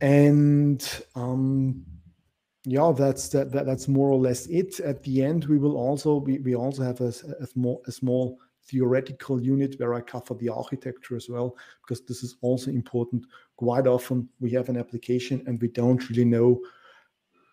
And 0.00 0.82
um, 1.14 1.84
yeah 2.64 2.92
that's 2.96 3.28
that, 3.30 3.50
that, 3.52 3.66
that's 3.66 3.88
more 3.88 4.10
or 4.10 4.18
less 4.18 4.46
it. 4.46 4.80
At 4.80 5.02
the 5.02 5.22
end 5.22 5.44
we 5.46 5.58
will 5.58 5.76
also 5.76 6.16
we, 6.16 6.38
we 6.38 6.54
also 6.54 6.82
have 6.82 7.00
a, 7.00 7.12
a, 7.40 7.46
small, 7.46 7.82
a 7.86 7.92
small 7.92 8.38
theoretical 8.68 9.40
unit 9.40 9.78
where 9.78 9.94
I 9.94 10.00
cover 10.00 10.34
the 10.34 10.48
architecture 10.48 11.16
as 11.16 11.28
well, 11.28 11.56
because 11.82 12.04
this 12.04 12.22
is 12.22 12.36
also 12.40 12.70
important. 12.70 13.26
Quite 13.56 13.86
often 13.86 14.28
we 14.40 14.50
have 14.52 14.68
an 14.68 14.76
application 14.76 15.42
and 15.46 15.60
we 15.60 15.68
don't 15.68 16.08
really 16.08 16.24
know 16.24 16.60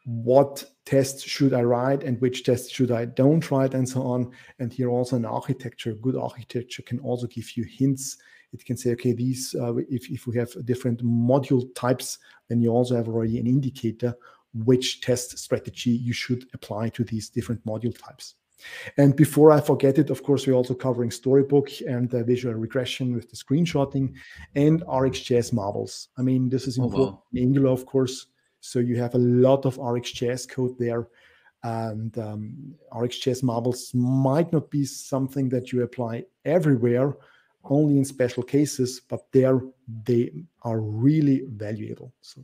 what 0.05 0.63
tests 0.85 1.23
should 1.23 1.53
I 1.53 1.61
write 1.61 2.03
and 2.03 2.19
which 2.21 2.43
tests 2.43 2.71
should 2.71 2.91
I 2.91 3.05
don't 3.05 3.49
write 3.51 3.73
and 3.73 3.87
so 3.87 4.01
on. 4.01 4.31
And 4.59 4.73
here 4.73 4.89
also 4.89 5.15
an 5.15 5.25
architecture, 5.25 5.93
good 5.93 6.15
architecture 6.15 6.81
can 6.83 6.99
also 6.99 7.27
give 7.27 7.55
you 7.55 7.63
hints. 7.63 8.17
It 8.51 8.65
can 8.65 8.77
say, 8.77 8.91
okay, 8.91 9.13
these, 9.13 9.55
uh, 9.59 9.75
if, 9.75 10.09
if 10.09 10.25
we 10.25 10.35
have 10.37 10.65
different 10.65 11.03
module 11.03 11.63
types, 11.75 12.17
then 12.47 12.59
you 12.59 12.69
also 12.69 12.95
have 12.95 13.07
already 13.07 13.37
an 13.37 13.45
indicator 13.45 14.15
which 14.53 15.01
test 15.01 15.37
strategy 15.37 15.91
you 15.91 16.13
should 16.13 16.45
apply 16.53 16.89
to 16.89 17.03
these 17.03 17.29
different 17.29 17.63
module 17.65 17.95
types. 17.95 18.35
And 18.97 19.15
before 19.15 19.51
I 19.51 19.61
forget 19.61 19.97
it, 19.97 20.09
of 20.09 20.23
course, 20.23 20.45
we're 20.45 20.53
also 20.53 20.73
covering 20.73 21.11
Storybook 21.11 21.69
and 21.87 22.09
the 22.09 22.23
visual 22.23 22.55
regression 22.55 23.13
with 23.13 23.29
the 23.29 23.35
screenshotting 23.35 24.13
and 24.55 24.81
RxJS 24.83 25.53
marbles. 25.53 26.09
I 26.17 26.21
mean, 26.21 26.49
this 26.49 26.67
is 26.67 26.77
important 26.77 27.01
oh, 27.01 27.11
wow. 27.11 27.23
in 27.33 27.43
Angular, 27.43 27.69
of 27.69 27.85
course. 27.85 28.27
So 28.61 28.79
you 28.79 28.97
have 28.97 29.15
a 29.15 29.19
lot 29.19 29.65
of 29.65 29.77
RxJS 29.77 30.49
code 30.49 30.77
there. 30.77 31.07
And 31.63 32.17
um, 32.17 32.75
RxJS 32.93 33.43
marbles 33.43 33.93
might 33.93 34.51
not 34.53 34.69
be 34.69 34.85
something 34.85 35.49
that 35.49 35.71
you 35.71 35.83
apply 35.83 36.25
everywhere, 36.45 37.17
only 37.65 37.97
in 37.97 38.05
special 38.05 38.43
cases, 38.43 39.01
but 39.09 39.29
there 39.33 39.61
they 40.05 40.31
are 40.63 40.79
really 40.79 41.43
valuable. 41.47 42.13
So, 42.21 42.41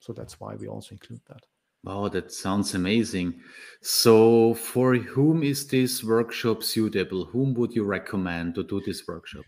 so 0.00 0.12
that's 0.12 0.38
why 0.38 0.54
we 0.56 0.68
also 0.68 0.92
include 0.92 1.20
that. 1.28 1.46
Wow, 1.84 2.08
that 2.08 2.32
sounds 2.32 2.74
amazing. 2.74 3.40
So, 3.80 4.54
for 4.54 4.96
whom 4.96 5.42
is 5.42 5.66
this 5.66 6.02
workshop 6.02 6.62
suitable? 6.62 7.24
Whom 7.26 7.54
would 7.54 7.74
you 7.74 7.84
recommend 7.84 8.56
to 8.56 8.64
do 8.64 8.80
this 8.84 9.06
workshop? 9.06 9.44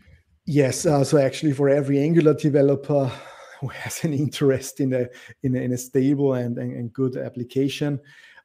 Yes, 0.47 0.87
uh, 0.87 1.05
so 1.05 1.19
actually, 1.19 1.53
for 1.53 1.69
every 1.69 1.99
Angular 2.01 2.35
developer 2.35 3.11
who 3.61 3.69
has 3.83 4.05
an 4.05 4.15
interest 4.15 4.81
in 4.81 4.95
a 4.95 5.07
in 5.43 5.57
a, 5.57 5.59
in 5.61 5.73
a 5.73 5.79
stable 5.79 6.35
and, 6.35 6.57
and, 6.59 6.73
and 6.73 6.93
good 6.93 7.17
application, 7.17 8.01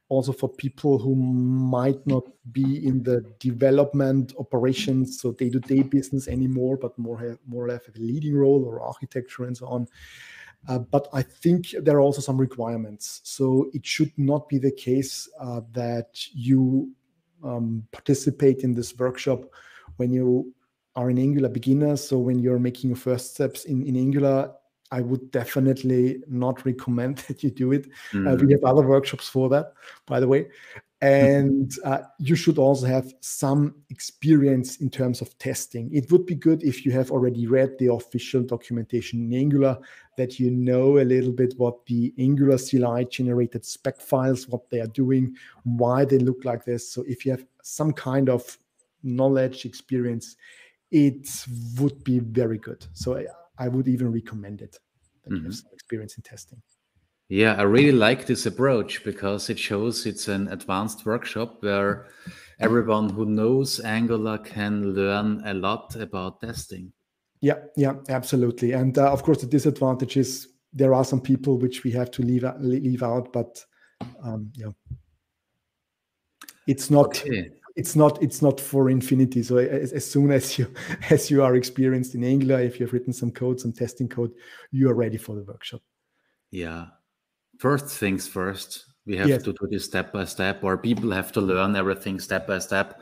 also 0.08 0.32
for 0.32 0.48
people 0.48 0.98
who 0.98 1.14
might 1.14 2.04
not 2.06 2.24
be 2.52 2.86
in 2.86 3.02
the 3.02 3.24
development 3.40 4.34
operations, 4.38 5.20
so 5.20 5.32
day-to-day 5.32 5.82
business 5.82 6.28
anymore, 6.28 6.76
but 6.76 6.96
more 6.98 7.18
have, 7.18 7.38
more 7.46 7.64
or 7.64 7.68
less 7.68 7.86
have 7.86 7.96
a 7.96 8.00
leading 8.00 8.36
role 8.36 8.64
or 8.64 8.80
architecture 8.80 9.44
and 9.44 9.56
so 9.56 9.66
on. 9.66 9.86
Uh, 10.68 10.78
but 10.78 11.08
I 11.12 11.22
think 11.22 11.74
there 11.80 11.96
are 11.96 12.00
also 12.00 12.20
some 12.20 12.38
requirements. 12.38 13.20
So 13.24 13.70
it 13.72 13.86
should 13.86 14.12
not 14.16 14.48
be 14.48 14.58
the 14.58 14.72
case 14.72 15.28
uh, 15.40 15.60
that 15.72 16.26
you 16.32 16.90
um, 17.44 17.86
participate 17.92 18.60
in 18.60 18.74
this 18.74 18.96
workshop 18.96 19.44
when 19.96 20.12
you 20.12 20.52
are 20.96 21.08
an 21.08 21.18
Angular 21.18 21.48
beginner. 21.48 21.96
So 21.96 22.18
when 22.18 22.38
you're 22.38 22.58
making 22.58 22.90
your 22.90 22.96
first 22.96 23.34
steps 23.34 23.64
in, 23.64 23.82
in 23.86 23.96
Angular, 23.96 24.52
I 24.90 25.00
would 25.00 25.30
definitely 25.30 26.22
not 26.28 26.64
recommend 26.64 27.18
that 27.28 27.42
you 27.42 27.50
do 27.50 27.72
it. 27.72 27.88
Mm. 28.12 28.32
Uh, 28.32 28.36
we 28.36 28.46
mm. 28.46 28.52
have 28.52 28.64
other 28.64 28.86
workshops 28.86 29.28
for 29.28 29.48
that, 29.50 29.72
by 30.06 30.20
the 30.20 30.28
way 30.28 30.46
and 31.02 31.74
uh, 31.84 31.98
you 32.18 32.34
should 32.34 32.56
also 32.56 32.86
have 32.86 33.12
some 33.20 33.74
experience 33.90 34.76
in 34.78 34.88
terms 34.88 35.20
of 35.20 35.38
testing. 35.38 35.92
It 35.92 36.10
would 36.10 36.24
be 36.24 36.34
good 36.34 36.62
if 36.62 36.86
you 36.86 36.92
have 36.92 37.10
already 37.10 37.46
read 37.46 37.76
the 37.78 37.92
official 37.92 38.42
documentation 38.42 39.20
in 39.20 39.38
Angular, 39.38 39.78
that 40.16 40.40
you 40.40 40.50
know 40.50 40.98
a 40.98 41.04
little 41.04 41.32
bit 41.32 41.52
what 41.58 41.84
the 41.84 42.14
Angular 42.18 42.56
CLI 42.56 43.04
generated 43.10 43.66
spec 43.66 44.00
files, 44.00 44.48
what 44.48 44.70
they 44.70 44.80
are 44.80 44.86
doing, 44.86 45.36
why 45.64 46.06
they 46.06 46.18
look 46.18 46.44
like 46.46 46.64
this. 46.64 46.90
So 46.90 47.04
if 47.06 47.26
you 47.26 47.32
have 47.32 47.44
some 47.62 47.92
kind 47.92 48.30
of 48.30 48.56
knowledge 49.02 49.66
experience, 49.66 50.36
it 50.90 51.28
would 51.78 52.02
be 52.04 52.20
very 52.20 52.58
good. 52.58 52.86
So 52.94 53.18
I, 53.18 53.26
I 53.58 53.68
would 53.68 53.86
even 53.86 54.12
recommend 54.12 54.62
it 54.62 54.78
that 55.24 55.30
mm-hmm. 55.30 55.36
you 55.36 55.42
have 55.42 55.52
mm-hmm. 55.52 55.66
some 55.66 55.74
experience 55.74 56.16
in 56.16 56.22
testing. 56.22 56.62
Yeah, 57.28 57.54
I 57.54 57.62
really 57.62 57.96
like 57.96 58.26
this 58.26 58.46
approach 58.46 59.02
because 59.04 59.50
it 59.50 59.58
shows 59.58 60.06
it's 60.06 60.28
an 60.28 60.48
advanced 60.48 61.04
workshop 61.04 61.56
where 61.60 62.06
everyone 62.60 63.08
who 63.08 63.24
knows 63.24 63.80
Angular 63.80 64.38
can 64.38 64.94
learn 64.94 65.42
a 65.44 65.54
lot 65.54 65.96
about 65.96 66.40
testing. 66.40 66.92
Yeah, 67.40 67.58
yeah, 67.76 67.94
absolutely. 68.08 68.72
And 68.72 68.96
uh, 68.96 69.12
of 69.12 69.22
course, 69.22 69.40
the 69.40 69.46
disadvantage 69.46 70.16
is 70.16 70.48
there 70.72 70.94
are 70.94 71.04
some 71.04 71.20
people 71.20 71.58
which 71.58 71.84
we 71.84 71.90
have 71.92 72.10
to 72.12 72.22
leave 72.22 72.44
out, 72.44 72.62
leave 72.62 73.02
out, 73.02 73.32
but 73.32 73.64
um, 74.22 74.52
yeah, 74.54 74.70
it's 76.66 76.90
not. 76.90 77.20
Okay. 77.22 77.50
It's 77.74 77.94
not. 77.94 78.22
It's 78.22 78.40
not 78.40 78.58
for 78.58 78.88
infinity. 78.88 79.42
So 79.42 79.58
as, 79.58 79.92
as 79.92 80.10
soon 80.10 80.30
as 80.30 80.58
you 80.58 80.72
as 81.10 81.30
you 81.30 81.42
are 81.42 81.56
experienced 81.56 82.14
in 82.14 82.24
Angular, 82.24 82.60
if 82.60 82.80
you've 82.80 82.92
written 82.92 83.12
some 83.12 83.32
code, 83.32 83.60
some 83.60 83.72
testing 83.72 84.08
code, 84.08 84.32
you 84.70 84.88
are 84.88 84.94
ready 84.94 85.18
for 85.18 85.34
the 85.34 85.42
workshop. 85.42 85.82
Yeah, 86.50 86.86
first 87.58 87.86
things 87.86 88.26
first 88.26 88.86
we 89.06 89.16
have 89.16 89.28
yes. 89.28 89.42
to 89.44 89.52
do 89.52 89.68
this 89.70 89.84
step 89.84 90.12
by 90.12 90.24
step 90.24 90.64
or 90.64 90.76
people 90.76 91.10
have 91.12 91.30
to 91.32 91.40
learn 91.40 91.76
everything 91.76 92.18
step 92.18 92.46
by 92.46 92.58
step. 92.58 93.00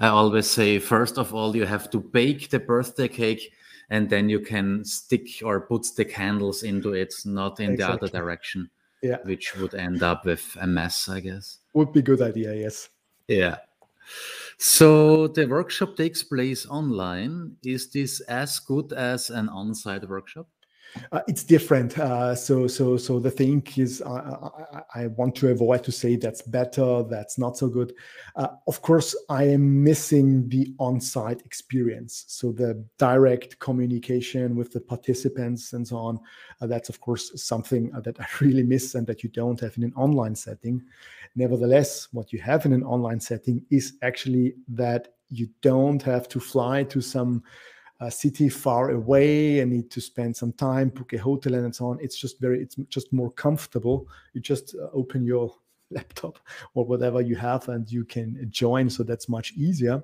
I 0.00 0.08
always 0.08 0.46
say 0.46 0.78
first 0.78 1.18
of 1.18 1.34
all 1.34 1.56
you 1.56 1.64
have 1.64 1.90
to 1.90 1.98
bake 1.98 2.50
the 2.50 2.60
birthday 2.60 3.08
cake 3.08 3.52
and 3.88 4.10
then 4.10 4.28
you 4.28 4.40
can 4.40 4.84
stick 4.84 5.26
or 5.42 5.62
put 5.62 5.86
the 5.96 6.04
candles 6.04 6.62
into 6.62 6.92
it 6.92 7.14
not 7.24 7.58
in 7.60 7.72
exactly. 7.72 7.96
the 7.96 8.04
other 8.04 8.18
direction 8.18 8.68
yeah. 9.02 9.16
which 9.24 9.56
would 9.56 9.74
end 9.74 10.02
up 10.02 10.26
with 10.26 10.56
a 10.60 10.66
mess 10.66 11.08
i 11.08 11.20
guess. 11.20 11.58
Would 11.72 11.92
be 11.92 12.02
good 12.02 12.20
idea 12.20 12.54
yes. 12.54 12.90
Yeah. 13.26 13.56
So 14.58 15.26
the 15.26 15.46
workshop 15.46 15.96
takes 15.96 16.22
place 16.22 16.64
online. 16.66 17.56
Is 17.64 17.90
this 17.90 18.20
as 18.20 18.58
good 18.60 18.92
as 18.92 19.30
an 19.30 19.48
on-site 19.48 20.08
workshop 20.08 20.48
uh, 21.12 21.20
it's 21.28 21.44
different. 21.44 21.98
Uh, 21.98 22.34
so, 22.34 22.66
so, 22.66 22.96
so 22.96 23.18
the 23.18 23.30
thing 23.30 23.66
is, 23.76 24.02
I, 24.02 24.50
I, 24.94 25.06
want 25.08 25.34
to 25.36 25.50
avoid 25.50 25.84
to 25.84 25.92
say 25.92 26.16
that's 26.16 26.42
better, 26.42 27.02
that's 27.04 27.38
not 27.38 27.56
so 27.56 27.68
good. 27.68 27.92
Uh, 28.34 28.48
of 28.66 28.82
course, 28.82 29.16
I 29.28 29.44
am 29.44 29.82
missing 29.82 30.48
the 30.48 30.74
on-site 30.78 31.42
experience. 31.44 32.24
So 32.28 32.52
the 32.52 32.84
direct 32.98 33.58
communication 33.58 34.56
with 34.56 34.72
the 34.72 34.80
participants 34.80 35.72
and 35.72 35.86
so 35.86 35.96
on. 35.96 36.20
Uh, 36.60 36.66
that's 36.66 36.88
of 36.88 37.00
course 37.00 37.30
something 37.42 37.92
uh, 37.94 38.00
that 38.00 38.20
I 38.20 38.26
really 38.40 38.62
miss 38.62 38.94
and 38.94 39.06
that 39.06 39.22
you 39.22 39.30
don't 39.30 39.60
have 39.60 39.76
in 39.76 39.84
an 39.84 39.92
online 39.96 40.34
setting. 40.34 40.82
Nevertheless, 41.34 42.08
what 42.12 42.32
you 42.32 42.40
have 42.40 42.66
in 42.66 42.72
an 42.72 42.82
online 42.82 43.20
setting 43.20 43.64
is 43.70 43.94
actually 44.02 44.54
that 44.68 45.08
you 45.30 45.48
don't 45.60 46.02
have 46.02 46.28
to 46.28 46.40
fly 46.40 46.84
to 46.84 47.00
some 47.00 47.42
a 48.00 48.10
city 48.10 48.48
far 48.48 48.90
away 48.90 49.60
and 49.60 49.72
need 49.72 49.90
to 49.90 50.00
spend 50.00 50.36
some 50.36 50.52
time, 50.52 50.90
book 50.90 51.12
a 51.14 51.18
hotel 51.18 51.54
and 51.54 51.74
so 51.74 51.86
on. 51.86 51.98
It's 52.00 52.16
just 52.16 52.40
very, 52.40 52.60
it's 52.60 52.76
just 52.88 53.12
more 53.12 53.30
comfortable. 53.32 54.06
You 54.34 54.40
just 54.40 54.74
uh, 54.74 54.88
open 54.92 55.24
your 55.24 55.54
laptop 55.90 56.38
or 56.74 56.84
whatever 56.84 57.20
you 57.20 57.36
have 57.36 57.68
and 57.68 57.90
you 57.90 58.04
can 58.04 58.46
join. 58.50 58.90
So 58.90 59.02
that's 59.02 59.28
much 59.28 59.52
easier. 59.52 60.02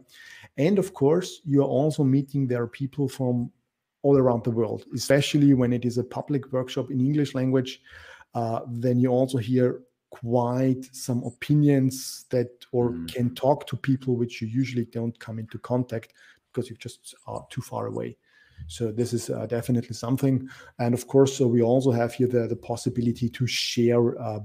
And 0.56 0.78
of 0.78 0.94
course, 0.94 1.40
you're 1.44 1.64
also 1.64 2.04
meeting 2.04 2.46
there 2.46 2.66
people 2.66 3.08
from 3.08 3.50
all 4.02 4.16
around 4.16 4.44
the 4.44 4.50
world, 4.50 4.84
especially 4.94 5.54
when 5.54 5.72
it 5.72 5.84
is 5.84 5.98
a 5.98 6.04
public 6.04 6.52
workshop 6.52 6.90
in 6.90 7.00
English 7.00 7.34
language. 7.34 7.80
Uh, 8.34 8.60
then 8.66 8.98
you 8.98 9.10
also 9.10 9.38
hear 9.38 9.80
quite 10.10 10.84
some 10.92 11.22
opinions 11.24 12.26
that 12.30 12.50
or 12.72 12.90
mm. 12.90 13.12
can 13.12 13.34
talk 13.34 13.66
to 13.66 13.76
people 13.76 14.14
which 14.14 14.42
you 14.42 14.48
usually 14.48 14.84
don't 14.86 15.18
come 15.18 15.38
into 15.38 15.58
contact 15.58 16.12
because 16.52 16.68
you 16.68 16.76
just 16.76 17.14
are 17.26 17.44
too 17.50 17.62
far 17.62 17.86
away. 17.86 18.16
So 18.66 18.92
this 18.92 19.12
is 19.12 19.30
uh, 19.30 19.46
definitely 19.46 19.94
something. 19.94 20.48
And 20.78 20.94
of 20.94 21.06
course, 21.06 21.36
so 21.36 21.46
we 21.46 21.62
also 21.62 21.90
have 21.90 22.14
here 22.14 22.28
the, 22.28 22.46
the 22.46 22.56
possibility 22.56 23.28
to 23.30 23.46
share, 23.46 24.20
uh, 24.20 24.40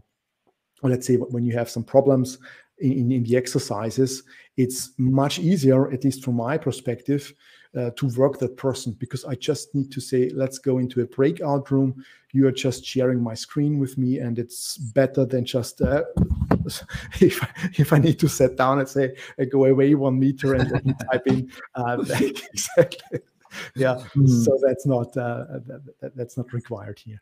let's 0.84 1.08
say 1.08 1.16
when 1.16 1.44
you 1.44 1.54
have 1.54 1.70
some 1.70 1.84
problems 1.84 2.40
in, 2.80 3.12
in, 3.12 3.24
the 3.24 3.36
exercises, 3.36 4.24
it's 4.56 4.92
much 4.98 5.40
easier, 5.40 5.92
at 5.92 6.04
least 6.04 6.24
from 6.24 6.36
my 6.36 6.58
perspective, 6.58 7.34
uh, 7.76 7.92
to 7.96 8.08
work 8.18 8.40
that 8.40 8.58
person 8.58 8.94
because 8.94 9.26
I 9.26 9.36
just 9.36 9.74
need 9.76 9.92
to 9.92 10.02
say, 10.02 10.30
let's 10.30 10.58
go 10.58 10.78
into 10.78 11.02
a 11.02 11.06
breakout 11.06 11.70
room. 11.70 12.04
You 12.32 12.48
are 12.48 12.52
just 12.52 12.86
sharing 12.86 13.22
my 13.22 13.34
screen 13.34 13.80
with 13.80 13.98
me, 13.98 14.20
and 14.20 14.40
it's 14.40 14.78
better 14.78 15.26
than 15.26 15.46
just 15.46 15.82
if 17.22 17.44
I, 17.44 17.50
if 17.78 17.94
I 17.94 17.98
need 17.98 18.20
to 18.20 18.28
sit 18.28 18.58
down 18.58 18.80
and 18.80 18.88
say, 18.88 19.16
I 19.40 19.46
go 19.46 19.66
away 19.66 19.96
one 19.96 20.20
meter 20.20 20.54
and 20.56 20.70
then 20.70 20.96
type 21.12 21.28
in 21.28 21.52
uh, 21.76 21.98
exactly. 22.54 23.20
Yeah, 23.76 24.04
mm. 24.16 24.28
so 24.28 24.60
that's 24.62 24.86
not 24.86 25.16
uh, 25.18 25.46
that, 26.02 26.12
that's 26.16 26.38
not 26.38 26.52
required 26.54 27.00
here. 27.00 27.22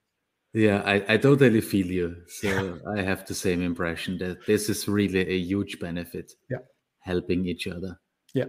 Yeah, 0.54 0.82
I, 0.86 1.04
I 1.10 1.18
totally 1.18 1.60
feel 1.60 1.88
you. 1.88 2.16
So 2.28 2.80
I 2.88 3.02
have 3.02 3.26
the 3.26 3.34
same 3.34 3.62
impression 3.62 4.18
that 4.20 4.46
this 4.46 4.70
is 4.70 4.88
really 4.88 5.20
a 5.20 5.38
huge 5.38 5.80
benefit. 5.80 6.34
Yeah. 6.50 6.60
Helping 7.00 7.46
each 7.46 7.68
other. 7.68 8.00
Yeah. 8.34 8.46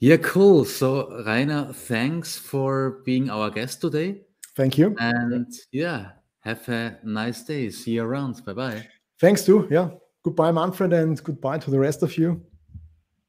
Yeah, 0.00 0.16
cool. 0.16 0.64
So 0.64 1.22
Rainer, 1.26 1.72
thanks 1.72 2.38
for 2.38 3.02
being 3.04 3.28
our 3.28 3.50
guest 3.50 3.82
today. 3.82 4.22
Thank 4.56 4.78
you. 4.78 4.96
And 4.98 5.52
yeah, 5.70 6.12
have 6.40 6.66
a 6.68 6.98
nice 7.04 7.42
day. 7.42 7.68
See 7.70 7.92
you 7.92 8.04
around. 8.04 8.42
Bye 8.44 8.52
bye. 8.54 8.88
Thanks 9.20 9.44
too. 9.44 9.66
Yeah. 9.70 9.90
Goodbye, 10.22 10.52
Manfred, 10.52 10.92
and 10.92 11.22
goodbye 11.22 11.58
to 11.58 11.70
the 11.70 11.78
rest 11.78 12.02
of 12.02 12.16
you. 12.18 12.42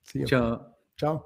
See 0.03 0.19
you. 0.19 0.27
Ciao. 0.27 0.65
Ciao. 0.97 1.25